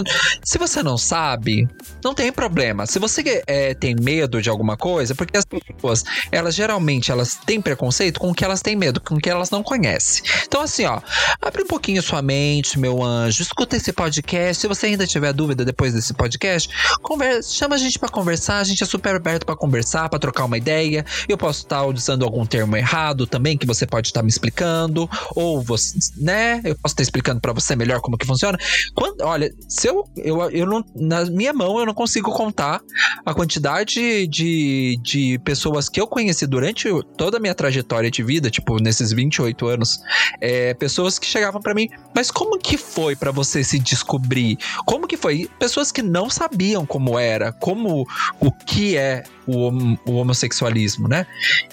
Se 0.43 0.57
você 0.57 0.83
não 0.83 0.97
sabe, 0.97 1.67
não 2.03 2.13
tem 2.13 2.31
problema. 2.31 2.85
Se 2.85 2.99
você 2.99 3.43
é, 3.47 3.73
tem 3.73 3.95
medo 3.95 4.41
de 4.41 4.49
alguma 4.49 4.75
coisa, 4.75 5.15
porque 5.15 5.37
as 5.37 5.45
pessoas, 5.45 6.03
elas 6.31 6.55
geralmente 6.55 7.11
elas 7.11 7.35
têm 7.45 7.61
preconceito 7.61 8.19
com 8.19 8.31
o 8.31 8.33
que 8.33 8.43
elas 8.43 8.61
têm 8.61 8.75
medo, 8.75 8.99
com 8.99 9.15
o 9.15 9.19
que 9.19 9.29
elas 9.29 9.49
não 9.49 9.63
conhecem. 9.63 10.23
Então, 10.45 10.61
assim, 10.61 10.85
ó, 10.85 10.99
abre 11.41 11.63
um 11.63 11.67
pouquinho 11.67 12.01
sua 12.01 12.21
mente, 12.21 12.79
meu 12.79 13.01
anjo. 13.03 13.41
Escuta 13.43 13.77
esse 13.77 13.93
podcast. 13.93 14.61
Se 14.61 14.67
você 14.67 14.87
ainda 14.87 15.05
tiver 15.07 15.31
dúvida 15.31 15.63
depois 15.63 15.93
desse 15.93 16.10
podcast, 16.13 16.69
conversa, 17.01 17.53
chama 17.53 17.75
a 17.75 17.77
gente 17.77 17.97
pra 17.99 18.09
conversar. 18.09 18.59
A 18.59 18.63
gente 18.63 18.83
é 18.83 18.85
super 18.85 19.15
aberto 19.15 19.45
pra 19.45 19.55
conversar, 19.55 20.09
pra 20.09 20.19
trocar 20.19 20.45
uma 20.45 20.57
ideia. 20.57 21.05
Eu 21.27 21.37
posso 21.37 21.63
estar 21.63 21.85
usando 21.85 22.23
algum 22.23 22.45
termo 22.45 22.75
errado 22.75 23.25
também, 23.25 23.57
que 23.57 23.65
você 23.65 23.85
pode 23.85 24.07
estar 24.07 24.23
me 24.23 24.29
explicando. 24.29 25.09
Ou 25.35 25.61
você, 25.61 25.97
né? 26.17 26.61
Eu 26.63 26.75
posso 26.75 26.93
estar 26.93 27.03
explicando 27.03 27.39
pra 27.39 27.53
você 27.53 27.75
melhor 27.75 28.01
como 28.01 28.17
que 28.17 28.25
funciona. 28.25 28.57
Quando, 28.93 29.21
olha, 29.21 29.53
se 29.67 29.87
eu, 29.87 30.03
eu, 30.17 30.49
eu 30.51 30.65
não, 30.65 30.83
na 30.95 31.25
minha 31.25 31.53
mão 31.53 31.79
eu 31.79 31.85
não 31.85 31.93
consigo 31.93 32.31
contar 32.31 32.81
a 33.25 33.33
quantidade 33.33 34.27
de, 34.27 34.99
de 35.01 35.39
pessoas 35.39 35.89
que 35.89 35.99
eu 35.99 36.07
conheci 36.07 36.45
durante 36.47 36.89
toda 37.17 37.37
a 37.37 37.39
minha 37.39 37.55
trajetória 37.55 38.09
de 38.09 38.23
vida, 38.23 38.49
tipo, 38.49 38.81
nesses 38.81 39.11
28 39.11 39.67
anos, 39.67 39.99
é, 40.39 40.73
pessoas 40.73 41.19
que 41.19 41.25
chegavam 41.25 41.61
pra 41.61 41.73
mim, 41.73 41.89
mas 42.15 42.31
como 42.31 42.57
que 42.57 42.77
foi 42.77 43.15
pra 43.15 43.31
você 43.31 43.63
se 43.63 43.79
descobrir? 43.79 44.57
Como 44.85 45.07
que 45.07 45.17
foi? 45.17 45.49
Pessoas 45.59 45.91
que 45.91 46.00
não 46.01 46.29
sabiam 46.29 46.85
como 46.85 47.17
era, 47.19 47.51
como 47.51 48.07
o 48.39 48.51
que 48.51 48.95
é 48.97 49.23
o, 49.47 49.67
hom- 49.67 49.97
o 50.05 50.13
homossexualismo, 50.17 51.07
né? 51.07 51.25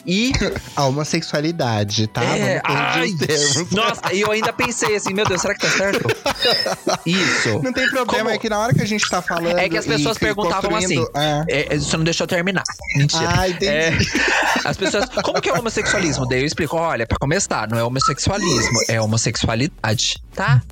E 0.07 0.33
A 0.77 0.85
homossexualidade, 0.87 2.07
tá? 2.09 2.23
é, 2.25 2.61
ai, 2.65 3.11
nossa, 3.71 4.13
e 4.13 4.21
eu 4.21 4.31
ainda 4.31 4.53
pensei 4.53 4.97
assim, 4.97 5.13
meu 5.15 5.25
Deus, 5.27 5.41
será 5.41 5.55
que 5.55 5.61
tá 5.61 5.71
certo? 5.71 6.07
Isso. 7.07 7.61
Não 7.63 7.73
tem 7.73 7.89
problema, 7.91 8.07
Como- 8.25 8.31
é 8.31 8.39
que 8.39 8.49
na 8.49 8.59
hora 8.59 8.75
que 8.75 8.83
a 8.83 8.87
gente 8.87 9.09
tá 9.09 9.21
falando. 9.23 9.59
É 9.59 9.69
que 9.69 9.77
as 9.77 9.87
pessoas 9.87 10.17
e 10.17 10.21
perguntavam 10.21 10.75
assim. 10.77 11.05
É. 11.15 11.75
É, 11.75 11.79
você 11.79 11.97
não 11.97 12.05
deixou 12.05 12.27
terminar. 12.27 12.63
Mentira. 12.97 13.29
Ah, 13.39 13.49
entendi. 13.49 13.67
É, 13.73 13.93
as 14.65 14.77
pessoas. 14.77 15.05
Como 15.23 15.41
que 15.41 15.49
é 15.49 15.53
homossexualismo? 15.53 16.27
Daí 16.27 16.41
eu 16.41 16.47
explico: 16.47 16.77
olha, 16.77 17.07
pra 17.07 17.19
começar, 17.19 17.69
não 17.69 17.79
é 17.79 17.85
homossexualismo, 17.85 18.79
é 18.89 19.01
homossexualidade, 19.01 20.23
tá? 20.35 20.63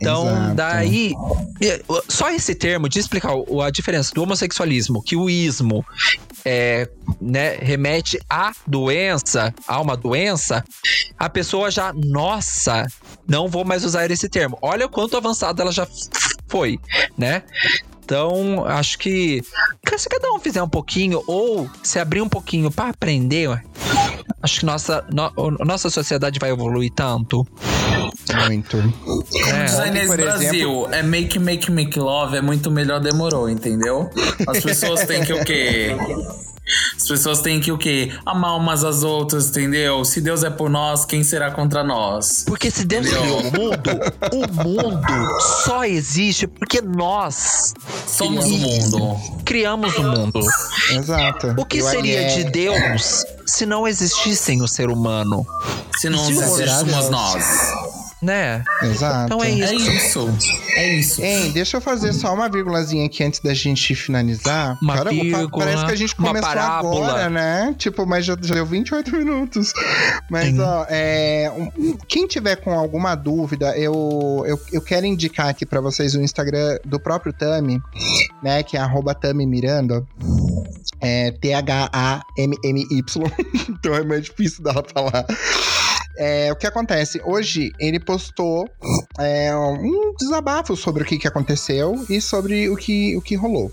Então, 0.00 0.26
Exato. 0.28 0.54
daí. 0.54 1.14
Só 2.08 2.30
esse 2.30 2.54
termo 2.54 2.88
de 2.88 2.95
explicar 3.00 3.34
o- 3.34 3.60
a 3.62 3.70
diferença 3.70 4.12
do 4.14 4.22
homossexualismo, 4.22 5.02
que 5.02 5.16
o 5.16 5.28
ismo 5.30 5.84
é, 6.44 6.88
né, 7.20 7.56
remete 7.60 8.18
à 8.30 8.52
doença, 8.66 9.52
a 9.66 9.80
uma 9.80 9.96
doença, 9.96 10.64
a 11.18 11.28
pessoa 11.28 11.70
já, 11.70 11.92
nossa, 11.92 12.86
não 13.26 13.48
vou 13.48 13.64
mais 13.64 13.84
usar 13.84 14.08
esse 14.10 14.28
termo. 14.28 14.56
Olha 14.62 14.86
o 14.86 14.88
quanto 14.88 15.16
avançado 15.16 15.60
ela 15.60 15.72
já 15.72 15.86
foi, 16.48 16.78
né? 17.18 17.42
Então, 18.04 18.64
acho 18.64 18.98
que 18.98 19.42
se 19.98 20.08
cada 20.08 20.32
um 20.32 20.38
fizer 20.38 20.62
um 20.62 20.68
pouquinho 20.68 21.20
ou 21.26 21.68
se 21.82 21.98
abrir 21.98 22.20
um 22.20 22.28
pouquinho 22.28 22.70
para 22.70 22.90
aprender, 22.90 23.48
acho 24.42 24.60
que 24.60 24.66
nossa, 24.66 25.04
no- 25.12 25.32
nossa 25.64 25.90
sociedade 25.90 26.38
vai 26.38 26.50
evoluir 26.50 26.92
tanto. 26.94 27.46
Muito. 28.46 28.76
É. 29.48 29.64
Designers 29.64 30.06
por 30.08 30.16
Brasil, 30.16 30.88
é 30.92 31.02
make, 31.02 31.38
make, 31.38 31.70
make 31.70 31.98
love, 31.98 32.36
é 32.36 32.40
muito 32.42 32.70
melhor 32.70 33.00
demorou, 33.00 33.48
entendeu? 33.48 34.10
As 34.48 34.62
pessoas 34.62 35.04
têm 35.06 35.24
que 35.24 35.32
o 35.32 35.44
quê? 35.44 35.96
As 36.96 37.06
pessoas 37.06 37.40
têm 37.40 37.60
que 37.60 37.70
o 37.70 37.78
quê? 37.78 38.12
Amar 38.24 38.56
umas 38.56 38.82
às 38.82 39.02
outras, 39.04 39.48
entendeu? 39.48 40.04
Se 40.04 40.20
Deus 40.20 40.42
é 40.42 40.50
por 40.50 40.68
nós, 40.68 41.04
quem 41.04 41.22
será 41.22 41.50
contra 41.52 41.84
nós? 41.84 42.42
Porque 42.46 42.70
se 42.70 42.84
Deus 42.84 43.06
criou 43.06 43.38
o 43.40 43.44
mundo, 43.44 43.90
o 44.32 44.64
mundo 44.64 45.40
só 45.64 45.84
existe 45.84 46.46
porque 46.48 46.80
nós 46.82 47.72
Somos 48.06 48.44
o 48.46 48.48
mundo. 48.58 49.16
criamos 49.44 49.96
o 49.96 50.02
mundo. 50.02 50.40
Exato. 50.90 51.54
O 51.56 51.64
que 51.64 51.78
Eu- 51.78 51.88
seria 51.88 52.22
é- 52.22 52.34
de 52.36 52.44
Deus 52.50 53.24
se 53.46 53.64
não 53.64 53.86
existissem 53.86 54.60
o 54.60 54.66
ser 54.66 54.88
humano, 54.88 55.46
Se 56.00 56.08
não 56.10 56.28
existíssemos 56.28 57.08
nós. 57.10 57.44
Né? 58.22 58.64
Exato. 58.82 59.26
Então 59.26 59.42
é 59.44 59.50
É 59.50 59.74
isso. 59.74 59.90
isso. 59.90 60.38
É 60.76 60.94
isso. 60.94 61.22
Hein, 61.22 61.50
deixa 61.52 61.76
eu 61.76 61.80
fazer 61.80 62.12
só 62.12 62.32
uma 62.34 62.48
vírgulazinha 62.48 63.04
aqui 63.06 63.22
antes 63.22 63.40
da 63.40 63.52
gente 63.54 63.94
finalizar. 63.94 64.76
Uma 64.82 64.94
Cara, 64.96 65.10
vírgula, 65.10 65.48
parece 65.50 65.84
que 65.86 65.92
a 65.92 65.96
gente 65.96 66.14
começou 66.16 66.48
agora, 66.50 67.28
né? 67.30 67.74
Tipo, 67.78 68.06
mas 68.06 68.24
já, 68.24 68.36
já 68.40 68.54
deu 68.54 68.66
28 68.66 69.10
minutos. 69.16 69.72
Mas, 70.30 70.46
Sim. 70.48 70.60
ó, 70.60 70.86
é, 70.88 71.52
um- 71.56 71.96
quem 72.08 72.26
tiver 72.26 72.56
com 72.56 72.72
alguma 72.72 73.14
dúvida, 73.14 73.76
eu, 73.78 74.44
eu, 74.46 74.60
eu 74.72 74.80
quero 74.82 75.06
indicar 75.06 75.48
aqui 75.48 75.64
pra 75.66 75.80
vocês 75.80 76.14
o 76.14 76.20
Instagram 76.22 76.78
do 76.84 76.98
próprio 76.98 77.32
Tami, 77.32 77.80
né? 78.42 78.62
Que 78.62 78.76
é 78.76 78.80
arroba 78.80 79.14
Tami 79.14 79.46
Miranda. 79.46 80.04
É 81.00 81.30
T-H-A-M-M-Y. 81.32 83.02
então 83.68 83.94
é 83.94 84.04
mais 84.04 84.24
difícil 84.24 84.62
dela 84.64 84.82
falar. 84.92 85.24
É, 86.16 86.52
o 86.52 86.56
que 86.56 86.66
acontece? 86.66 87.20
Hoje 87.24 87.72
ele 87.78 88.00
postou 88.00 88.68
é, 89.18 89.54
um 89.54 90.14
desabafo 90.18 90.76
sobre 90.76 91.02
o 91.02 91.06
que, 91.06 91.18
que 91.18 91.28
aconteceu 91.28 91.94
e 92.08 92.20
sobre 92.20 92.68
o 92.68 92.76
que, 92.76 93.16
o 93.16 93.20
que 93.20 93.34
rolou. 93.34 93.70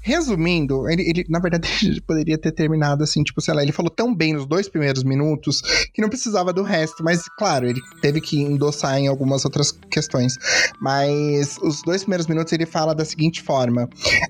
Resumindo, 0.00 0.88
ele, 0.88 1.02
ele, 1.08 1.26
na 1.28 1.38
verdade 1.38 2.00
poderia 2.06 2.38
ter 2.38 2.52
terminado 2.52 3.02
assim, 3.02 3.22
tipo, 3.22 3.40
sei 3.40 3.54
lá, 3.54 3.62
ele 3.62 3.72
falou 3.72 3.90
tão 3.90 4.14
bem 4.14 4.32
nos 4.32 4.46
dois 4.46 4.68
primeiros 4.68 5.02
minutos 5.02 5.62
que 5.94 6.02
não 6.02 6.08
precisava 6.08 6.52
do 6.52 6.62
resto, 6.62 7.02
mas 7.02 7.28
claro, 7.38 7.66
ele 7.66 7.80
teve 8.00 8.20
que 8.20 8.40
endossar 8.40 8.98
em 8.98 9.06
algumas 9.06 9.44
outras 9.44 9.72
questões. 9.90 10.34
Mas 10.80 11.56
os 11.62 11.82
dois 11.82 12.02
primeiros 12.02 12.26
minutos 12.26 12.52
ele 12.52 12.66
fala 12.66 12.94
da 12.94 13.04
seguinte 13.04 13.42
forma: 13.42 13.88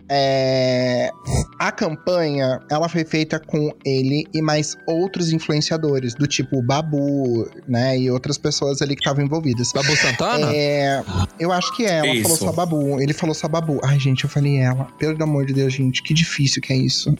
é, 0.09 1.11
a 1.59 1.73
campanha 1.73 2.61
ela 2.71 2.89
foi 2.89 3.05
feita 3.05 3.39
com 3.39 3.73
ele 3.85 4.27
e 4.35 4.43
mais 4.43 4.77
outros 4.87 5.33
influenciadores, 5.33 6.15
do 6.15 6.27
tipo 6.27 6.63
Babu, 6.63 7.40
né, 7.69 7.99
e 7.99 8.11
outras 8.11 8.39
pessoas 8.39 8.83
ali 8.83 8.95
que 8.95 9.01
estavam 9.01 9.25
envolvidas. 9.25 9.73
Babu 9.73 9.97
Santana? 9.97 10.53
É, 10.55 11.03
eu 11.39 11.53
acho 11.53 11.75
que 11.77 11.85
é, 11.85 11.99
ela 11.99 12.07
Isso. 12.09 12.23
falou 12.23 12.37
só 12.39 12.53
Babu. 12.53 13.01
Ele 13.01 13.13
falou 13.13 13.35
só 13.35 13.49
Babu. 13.49 13.81
Ai, 13.85 13.99
gente, 13.99 14.25
eu 14.25 14.31
falei 14.31 14.59
ela. 14.59 14.85
Pelo 14.99 15.23
amor 15.23 15.47
de 15.47 15.53
Deus, 15.53 15.73
gente, 15.73 16.03
que 16.03 16.15
difícil 16.15 16.61
que 16.63 16.73
é 16.73 16.77
isso. 16.77 17.15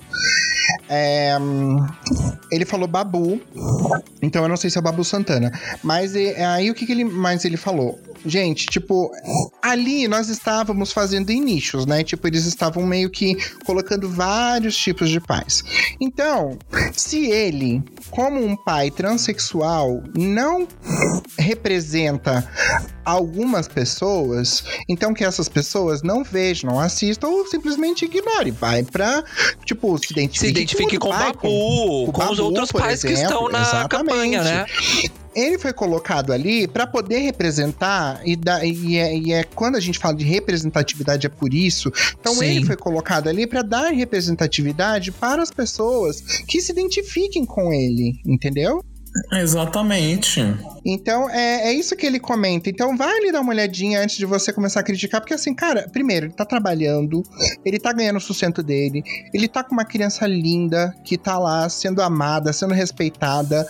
É, 0.89 1.37
ele 2.51 2.65
falou 2.65 2.89
Babu, 2.89 3.41
então 4.21 4.43
eu 4.43 4.49
não 4.49 4.57
sei 4.57 4.71
se 4.71 4.79
é 4.79 4.81
o 4.81 4.83
Babu 4.83 5.05
Santana. 5.05 5.53
Mas 5.83 6.15
é, 6.15 6.45
aí 6.45 6.71
o 6.71 6.75
que, 6.75 6.87
que 6.87 6.93
ele 6.93 7.05
mais 7.05 7.45
ele 7.45 7.57
falou? 7.57 7.99
Gente, 8.25 8.67
tipo, 8.67 9.11
ali 9.63 10.07
nós 10.07 10.29
estávamos 10.29 10.93
fazendo 10.93 11.31
em 11.31 11.41
nichos, 11.41 11.87
né? 11.87 12.05
Tipo, 12.05 12.27
eles 12.27 12.45
estavam 12.45 12.85
meio 12.85 13.09
que 13.09 13.35
colocando 13.65 14.09
vários 14.11 14.77
tipos 14.77 15.09
de 15.09 15.21
pais. 15.21 15.65
Então, 15.99 16.59
se 16.93 17.31
ele, 17.31 17.83
como 18.11 18.45
um 18.45 18.57
pai 18.57 18.91
transexual, 18.91 20.03
não 20.17 20.67
representa 21.39 22.49
algumas 23.05 23.67
pessoas, 23.67 24.63
então 24.89 25.13
que 25.13 25.25
essas 25.25 25.49
pessoas 25.49 26.03
não 26.03 26.23
vejam, 26.23 26.71
não 26.71 26.81
assistam 26.81 27.29
ou 27.29 27.47
simplesmente 27.47 28.05
ignorem. 28.05 28.53
Vai 28.53 28.83
pra, 28.83 29.23
tipo, 29.65 29.97
se 29.99 30.13
identifique, 30.13 30.39
Se 30.39 30.49
identifique 30.49 30.99
com 30.99 31.09
o 31.09 31.11
pai, 31.11 31.33
Babu, 31.33 31.41
com, 31.41 32.23
os 32.23 32.37
Babu, 32.37 32.43
outros 32.43 32.73
por 32.73 32.81
pais 32.81 33.03
que 33.03 33.09
exemplo. 33.09 33.33
estão 33.33 33.49
na 33.49 33.61
Exatamente. 33.61 33.89
campanha, 33.89 34.43
né? 34.43 34.67
Ele 35.35 35.59
foi 35.59 35.73
colocado 35.73 36.33
ali 36.33 36.67
para 36.67 36.87
poder 36.89 37.19
representar, 37.19 38.21
e, 38.25 38.35
da, 38.35 38.65
e, 38.65 38.99
é, 38.99 39.17
e 39.17 39.33
é 39.33 39.45
quando 39.45 39.77
a 39.77 39.81
gente 39.81 39.99
fala 39.99 40.15
de 40.15 40.25
representatividade, 40.25 41.27
é 41.27 41.31
por 41.31 41.55
isso. 41.55 41.91
Então 42.21 42.35
Sim. 42.35 42.47
ele 42.47 42.67
foi 42.67 42.77
colocado 42.77 43.29
ali 43.29 43.47
para 43.47 43.63
dar 43.63 43.93
representatividade 43.93 45.13
para 45.13 45.41
as 45.41 45.51
pessoas 45.51 46.21
que 46.49 46.61
se 46.61 46.73
identifiquem 46.73 47.45
com 47.45 47.73
ele, 47.73 48.21
entendeu? 48.27 48.85
Exatamente. 49.33 50.41
Então, 50.85 51.29
é, 51.29 51.69
é 51.69 51.73
isso 51.73 51.97
que 51.97 52.07
ele 52.07 52.21
comenta. 52.21 52.71
Então, 52.71 52.97
vai 52.97 53.17
ali 53.19 53.33
dar 53.33 53.41
uma 53.41 53.53
olhadinha 53.53 54.01
antes 54.01 54.17
de 54.17 54.25
você 54.25 54.53
começar 54.53 54.81
a 54.81 54.83
criticar, 54.83 55.21
porque 55.21 55.35
assim, 55.35 55.55
cara, 55.55 55.89
primeiro, 55.93 56.27
ele 56.27 56.33
tá 56.33 56.45
trabalhando, 56.45 57.23
ele 57.65 57.79
tá 57.79 57.93
ganhando 57.93 58.17
o 58.17 58.21
sustento 58.21 58.63
dele, 58.63 59.03
ele 59.35 59.49
tá 59.49 59.63
com 59.63 59.73
uma 59.73 59.85
criança 59.85 60.27
linda 60.27 60.95
que 61.05 61.19
tá 61.19 61.39
lá 61.39 61.69
sendo 61.69 62.03
amada, 62.03 62.53
sendo 62.53 62.75
respeitada, 62.75 63.67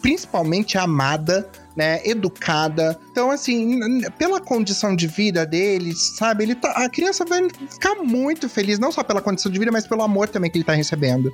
principalmente 0.00 0.78
amada. 0.78 1.46
Né, 1.76 2.00
educada. 2.04 2.96
Então, 3.10 3.32
assim, 3.32 3.80
pela 4.16 4.40
condição 4.40 4.94
de 4.94 5.08
vida 5.08 5.44
dele, 5.44 5.92
sabe? 5.92 6.44
Ele 6.44 6.54
tá, 6.54 6.70
a 6.70 6.88
criança 6.88 7.24
vai 7.24 7.48
ficar 7.68 7.96
muito 7.96 8.48
feliz, 8.48 8.78
não 8.78 8.92
só 8.92 9.02
pela 9.02 9.20
condição 9.20 9.50
de 9.50 9.58
vida, 9.58 9.72
mas 9.72 9.84
pelo 9.84 10.02
amor 10.02 10.28
também 10.28 10.48
que 10.48 10.56
ele 10.56 10.64
tá 10.64 10.72
recebendo. 10.72 11.32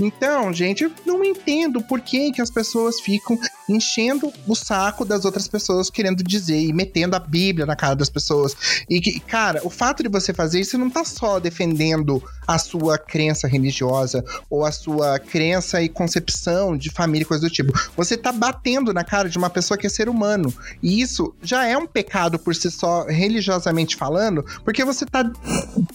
Então, 0.00 0.52
gente, 0.52 0.84
eu 0.84 0.92
não 1.04 1.24
entendo 1.24 1.82
por 1.82 2.00
que, 2.00 2.30
que 2.30 2.40
as 2.40 2.48
pessoas 2.48 3.00
ficam 3.00 3.36
enchendo 3.68 4.32
o 4.46 4.54
saco 4.54 5.04
das 5.04 5.24
outras 5.24 5.48
pessoas 5.48 5.90
querendo 5.90 6.22
dizer 6.22 6.60
e 6.60 6.72
metendo 6.72 7.16
a 7.16 7.18
Bíblia 7.18 7.66
na 7.66 7.76
cara 7.76 7.94
das 7.94 8.10
pessoas. 8.10 8.56
E 8.88 9.00
que, 9.00 9.18
cara, 9.20 9.60
o 9.64 9.70
fato 9.70 10.02
de 10.02 10.08
você 10.08 10.32
fazer 10.32 10.60
isso 10.60 10.78
não 10.78 10.90
tá 10.90 11.04
só 11.04 11.38
defendendo 11.38 12.22
a 12.46 12.58
sua 12.58 12.98
crença 12.98 13.46
religiosa 13.46 14.24
ou 14.50 14.64
a 14.64 14.72
sua 14.72 15.18
crença 15.18 15.82
e 15.82 15.88
concepção 15.88 16.76
de 16.76 16.90
família 16.90 17.22
e 17.22 17.26
coisa 17.26 17.46
do 17.46 17.52
tipo. 17.52 17.72
Você 17.96 18.16
tá 18.16 18.32
batendo 18.32 18.92
na 18.92 19.04
cara 19.04 19.28
de 19.28 19.38
uma 19.38 19.50
pessoa 19.50 19.71
que 19.76 19.86
é 19.86 19.90
ser 19.90 20.08
humano. 20.08 20.52
E 20.82 21.00
isso 21.00 21.34
já 21.42 21.66
é 21.66 21.76
um 21.76 21.86
pecado 21.86 22.38
por 22.38 22.54
si 22.54 22.70
só, 22.70 23.04
religiosamente 23.06 23.96
falando, 23.96 24.44
porque 24.64 24.84
você 24.84 25.04
tá, 25.06 25.30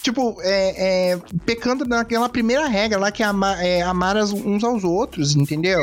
tipo, 0.01 0.37
é, 0.41 1.11
é, 1.13 1.19
pecando 1.45 1.85
naquela 1.85 2.29
primeira 2.29 2.67
regra 2.67 2.99
lá 2.99 3.11
que 3.11 3.23
é, 3.23 3.25
ama- 3.25 3.61
é 3.63 3.81
amar 3.81 4.17
as- 4.17 4.31
uns 4.33 4.63
aos 4.63 4.83
outros, 4.83 5.35
entendeu? 5.35 5.81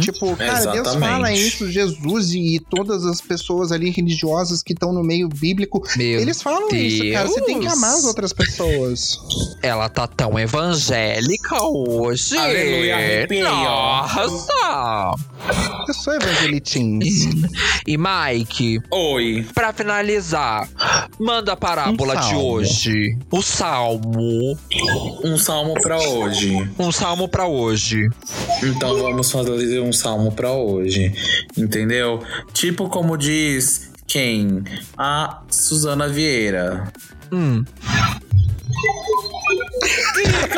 Tipo, 0.00 0.36
cara, 0.36 0.60
Deus 0.72 0.86
Exatamente. 0.88 1.00
fala 1.12 1.32
isso, 1.32 1.70
Jesus 1.70 2.32
e 2.32 2.60
todas 2.70 3.04
as 3.04 3.20
pessoas 3.20 3.72
ali 3.72 3.90
religiosas 3.90 4.62
que 4.62 4.72
estão 4.72 4.92
no 4.92 5.02
meio 5.02 5.28
bíblico, 5.28 5.82
Meu 5.96 6.20
eles 6.20 6.40
falam 6.42 6.68
isso, 6.74 7.12
cara. 7.12 7.28
Você 7.28 7.40
tem 7.42 7.58
que 7.60 7.66
Deus. 7.66 7.76
amar 7.78 7.94
as 7.96 8.04
outras 8.04 8.32
pessoas. 8.32 9.18
Ela 9.62 9.88
tá 9.88 10.06
tão 10.06 10.38
evangélica 10.38 11.62
hoje. 11.62 12.36
Aleluia, 12.36 12.96
arrepiei, 12.96 13.44
ó. 13.44 14.02
Nossa! 14.02 15.14
Eu 15.88 15.94
sou 15.94 16.14
E 17.86 17.98
Mike, 17.98 18.80
Oi. 18.90 19.46
pra 19.54 19.72
finalizar, 19.72 20.66
manda 21.20 21.52
a 21.52 21.56
parábola 21.56 22.14
Um 22.16 22.28
de 22.28 22.34
hoje. 22.34 23.18
O 23.30 23.42
salmo. 23.42 24.58
Um 25.22 25.36
salmo 25.36 25.74
pra 25.80 25.98
hoje. 25.98 26.56
Um 26.78 26.90
salmo 26.90 27.28
pra 27.28 27.46
hoje. 27.46 28.08
Então 28.62 28.96
vamos 28.98 29.30
fazer 29.30 29.80
um 29.80 29.92
salmo 29.92 30.32
pra 30.32 30.50
hoje. 30.52 31.12
Entendeu? 31.58 32.22
Tipo 32.54 32.88
como 32.88 33.18
diz 33.18 33.90
quem? 34.06 34.64
A 34.96 35.42
Suzana 35.50 36.08
Vieira. 36.08 36.90
Hum. 37.30 37.62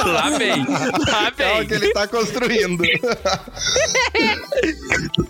Lá 0.07 0.31
vem, 0.39 0.65
lá 0.67 1.33
É 1.39 1.61
o 1.61 1.67
que 1.67 1.75
vem. 1.75 1.85
ele 1.85 1.93
tá 1.93 2.07
construindo. 2.07 2.83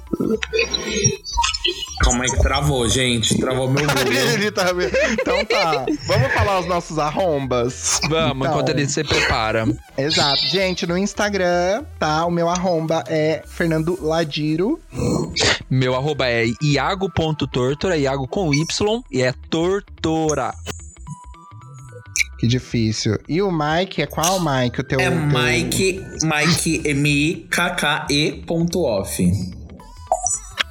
Como 2.05 2.23
é 2.23 2.27
que 2.29 2.39
travou, 2.41 2.89
gente? 2.89 3.37
Travou 3.39 3.69
meu 3.71 3.83
Google. 3.87 4.53
Tá 4.53 4.73
vendo. 4.73 4.93
Então 5.13 5.45
tá. 5.45 5.85
Vamos 6.07 6.33
falar 6.33 6.61
os 6.61 6.67
nossos 6.67 6.99
arrombas? 6.99 8.01
Vamos, 8.09 8.37
Então, 8.47 8.53
enquanto 8.53 8.69
ele 8.69 8.89
se 8.89 9.03
prepara. 9.03 9.67
Exato. 9.99 10.41
Gente, 10.47 10.87
no 10.87 10.97
Instagram, 10.97 11.85
tá? 11.99 12.25
O 12.25 12.31
meu 12.31 12.49
arromba 12.49 13.03
é 13.09 13.43
Fernando 13.47 13.99
Ladiro. 14.01 14.79
Meu 15.69 15.95
arroba 15.97 16.29
é 16.29 16.45
iago.tortora, 16.63 17.97
Iago 17.97 18.29
com 18.29 18.55
Y, 18.55 19.03
e 19.11 19.23
é 19.23 19.33
tortora. 19.51 20.55
Que 22.39 22.47
difícil. 22.47 23.19
E 23.29 23.41
o 23.43 23.51
Mike 23.51 24.03
é 24.03 24.07
qual, 24.07 24.39
Mike? 24.39 24.81
O 24.81 24.85
teu. 24.85 25.01
É 25.01 25.09
teu- 25.11 25.19
Mike, 25.19 26.05
Mike 26.23 26.83
M-I-K-K-E 26.85 28.45
ponto 28.47 28.83
off. 28.85 29.27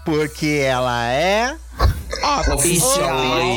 Porque 0.06 0.62
ela 0.64 1.12
é. 1.12 1.58
Oficial. 2.54 3.50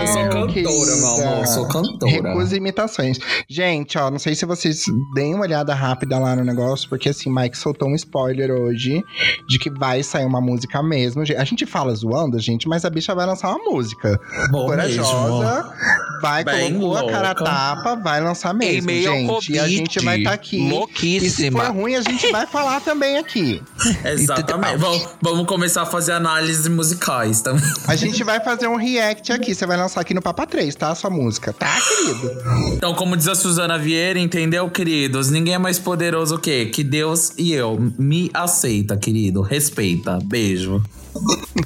Eu 0.00 0.06
sou 0.06 0.28
cantora, 0.28 0.52
querida. 0.52 0.70
meu 0.96 1.08
amor. 1.08 1.38
Eu 1.40 1.46
sou 1.46 1.68
cantora. 1.68 2.12
Recusa 2.12 2.56
imitações. 2.56 3.18
Gente, 3.48 3.98
ó, 3.98 4.10
não 4.10 4.18
sei 4.18 4.34
se 4.34 4.44
vocês 4.44 4.84
deem 5.14 5.34
uma 5.34 5.44
olhada 5.44 5.74
rápida 5.74 6.18
lá 6.18 6.34
no 6.36 6.44
negócio, 6.44 6.88
porque 6.88 7.08
assim, 7.10 7.30
Mike 7.30 7.56
soltou 7.56 7.88
um 7.88 7.94
spoiler 7.94 8.50
hoje 8.50 9.02
de 9.48 9.58
que 9.58 9.70
vai 9.70 10.02
sair 10.02 10.24
uma 10.24 10.40
música 10.40 10.82
mesmo. 10.82 11.22
A 11.22 11.44
gente 11.44 11.66
fala 11.66 11.94
zoando, 11.94 12.38
gente, 12.38 12.68
mas 12.68 12.84
a 12.84 12.90
bicha 12.90 13.14
vai 13.14 13.26
lançar 13.26 13.50
uma 13.50 13.70
música. 13.70 14.18
Bom 14.50 14.66
Corajosa, 14.66 15.72
vai, 16.20 16.44
Bem 16.44 16.78
colocou 16.78 16.96
a 17.08 17.10
cara 17.10 17.28
a 17.28 17.32
louca. 17.32 17.44
tapa, 17.44 17.96
vai 17.96 18.20
lançar 18.20 18.52
mesmo, 18.54 18.86
meio 18.86 19.10
ao 19.10 19.16
gente. 19.16 19.28
Covid. 19.28 19.52
E 19.52 19.58
a 19.58 19.68
gente 19.68 20.00
vai 20.04 20.18
estar 20.18 20.32
aqui. 20.32 20.56
E 20.56 20.60
se 20.60 20.70
for 20.70 20.78
Louquíssima. 20.78 21.68
ruim, 21.68 21.94
a 21.96 22.00
gente 22.02 22.30
vai 22.30 22.46
falar 22.46 22.80
também 22.80 23.18
aqui. 23.18 23.62
Exatamente. 24.04 24.76
Vamos, 24.78 25.08
vamos 25.20 25.46
começar 25.46 25.82
a 25.82 25.86
fazer 25.86 26.12
análise 26.12 26.68
musicais 26.68 27.40
também. 27.40 27.62
A 27.86 27.96
gente 27.96 28.22
vai 28.22 28.40
fazer 28.40 28.68
um 28.68 28.76
react 28.76 29.32
aqui. 29.32 29.54
Você 29.54 29.66
vai 29.66 29.76
lançar 29.76 30.00
aqui 30.00 30.14
no 30.14 30.22
Papa 30.22 30.46
3, 30.46 30.74
tá? 30.74 30.90
A 30.90 30.94
sua 30.94 31.10
música, 31.10 31.52
tá, 31.52 31.76
querido? 31.80 32.30
Então, 32.74 32.94
como 32.94 33.16
diz 33.16 33.28
a 33.28 33.34
Suzana 33.34 33.78
Vieira, 33.78 34.18
entendeu, 34.18 34.70
queridos? 34.70 35.30
Ninguém 35.30 35.54
é 35.54 35.58
mais 35.58 35.78
poderoso 35.78 36.36
o 36.36 36.38
quê? 36.38 36.66
Que 36.66 36.84
Deus 36.84 37.32
e 37.36 37.52
eu. 37.52 37.78
Me 37.98 38.30
aceita, 38.32 38.96
querido. 38.96 39.42
Respeita. 39.42 40.18
Beijo. 40.24 40.82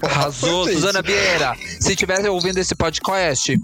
Arrasou. 0.03 0.69
Suzana 0.69 1.03
Vieira. 1.03 1.55
Se 1.81 1.91
estiver 1.91 2.29
ouvindo 2.29 2.59
esse 2.59 2.75
podcast, 2.75 3.59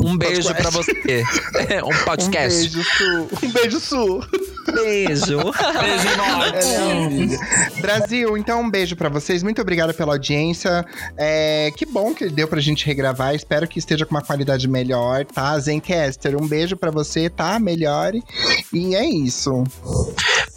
um 0.00 0.16
beijo 0.16 0.54
pra 0.54 0.70
você. 0.70 1.24
É, 1.68 1.82
um 1.82 1.88
Um 1.88 2.04
podcast. 2.04 2.58
beijo, 2.68 2.82
Su. 2.84 3.28
Um 3.46 3.50
beijo, 3.52 3.80
Su. 3.80 4.20
beijo. 4.72 5.38
Beijo, 5.80 7.38
é. 7.76 7.80
Brasil, 7.80 8.36
então 8.36 8.60
um 8.62 8.70
beijo 8.70 8.94
pra 8.96 9.08
vocês. 9.08 9.42
Muito 9.42 9.60
obrigada 9.60 9.92
pela 9.94 10.12
audiência. 10.14 10.84
É, 11.16 11.72
que 11.76 11.84
bom 11.86 12.14
que 12.14 12.28
deu 12.28 12.46
pra 12.48 12.60
gente 12.60 12.86
regravar. 12.86 13.34
Espero 13.34 13.66
que 13.66 13.78
esteja 13.78 14.04
com 14.06 14.14
uma 14.14 14.22
qualidade 14.22 14.68
melhor, 14.68 15.24
tá? 15.24 15.58
Zencaster, 15.58 16.36
um 16.40 16.46
beijo 16.46 16.76
pra 16.76 16.90
você, 16.90 17.28
tá? 17.28 17.58
Melhore. 17.58 18.22
E 18.72 18.94
é 18.94 19.04
isso. 19.04 19.64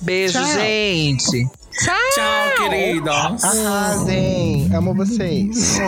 Beijo, 0.02 0.34
Tchau. 0.40 0.54
gente. 0.54 1.48
Tchau, 1.80 2.70
queridos. 2.70 3.44
Arrasem! 3.44 4.70
Amo 4.76 4.94
vocês. 4.94 5.80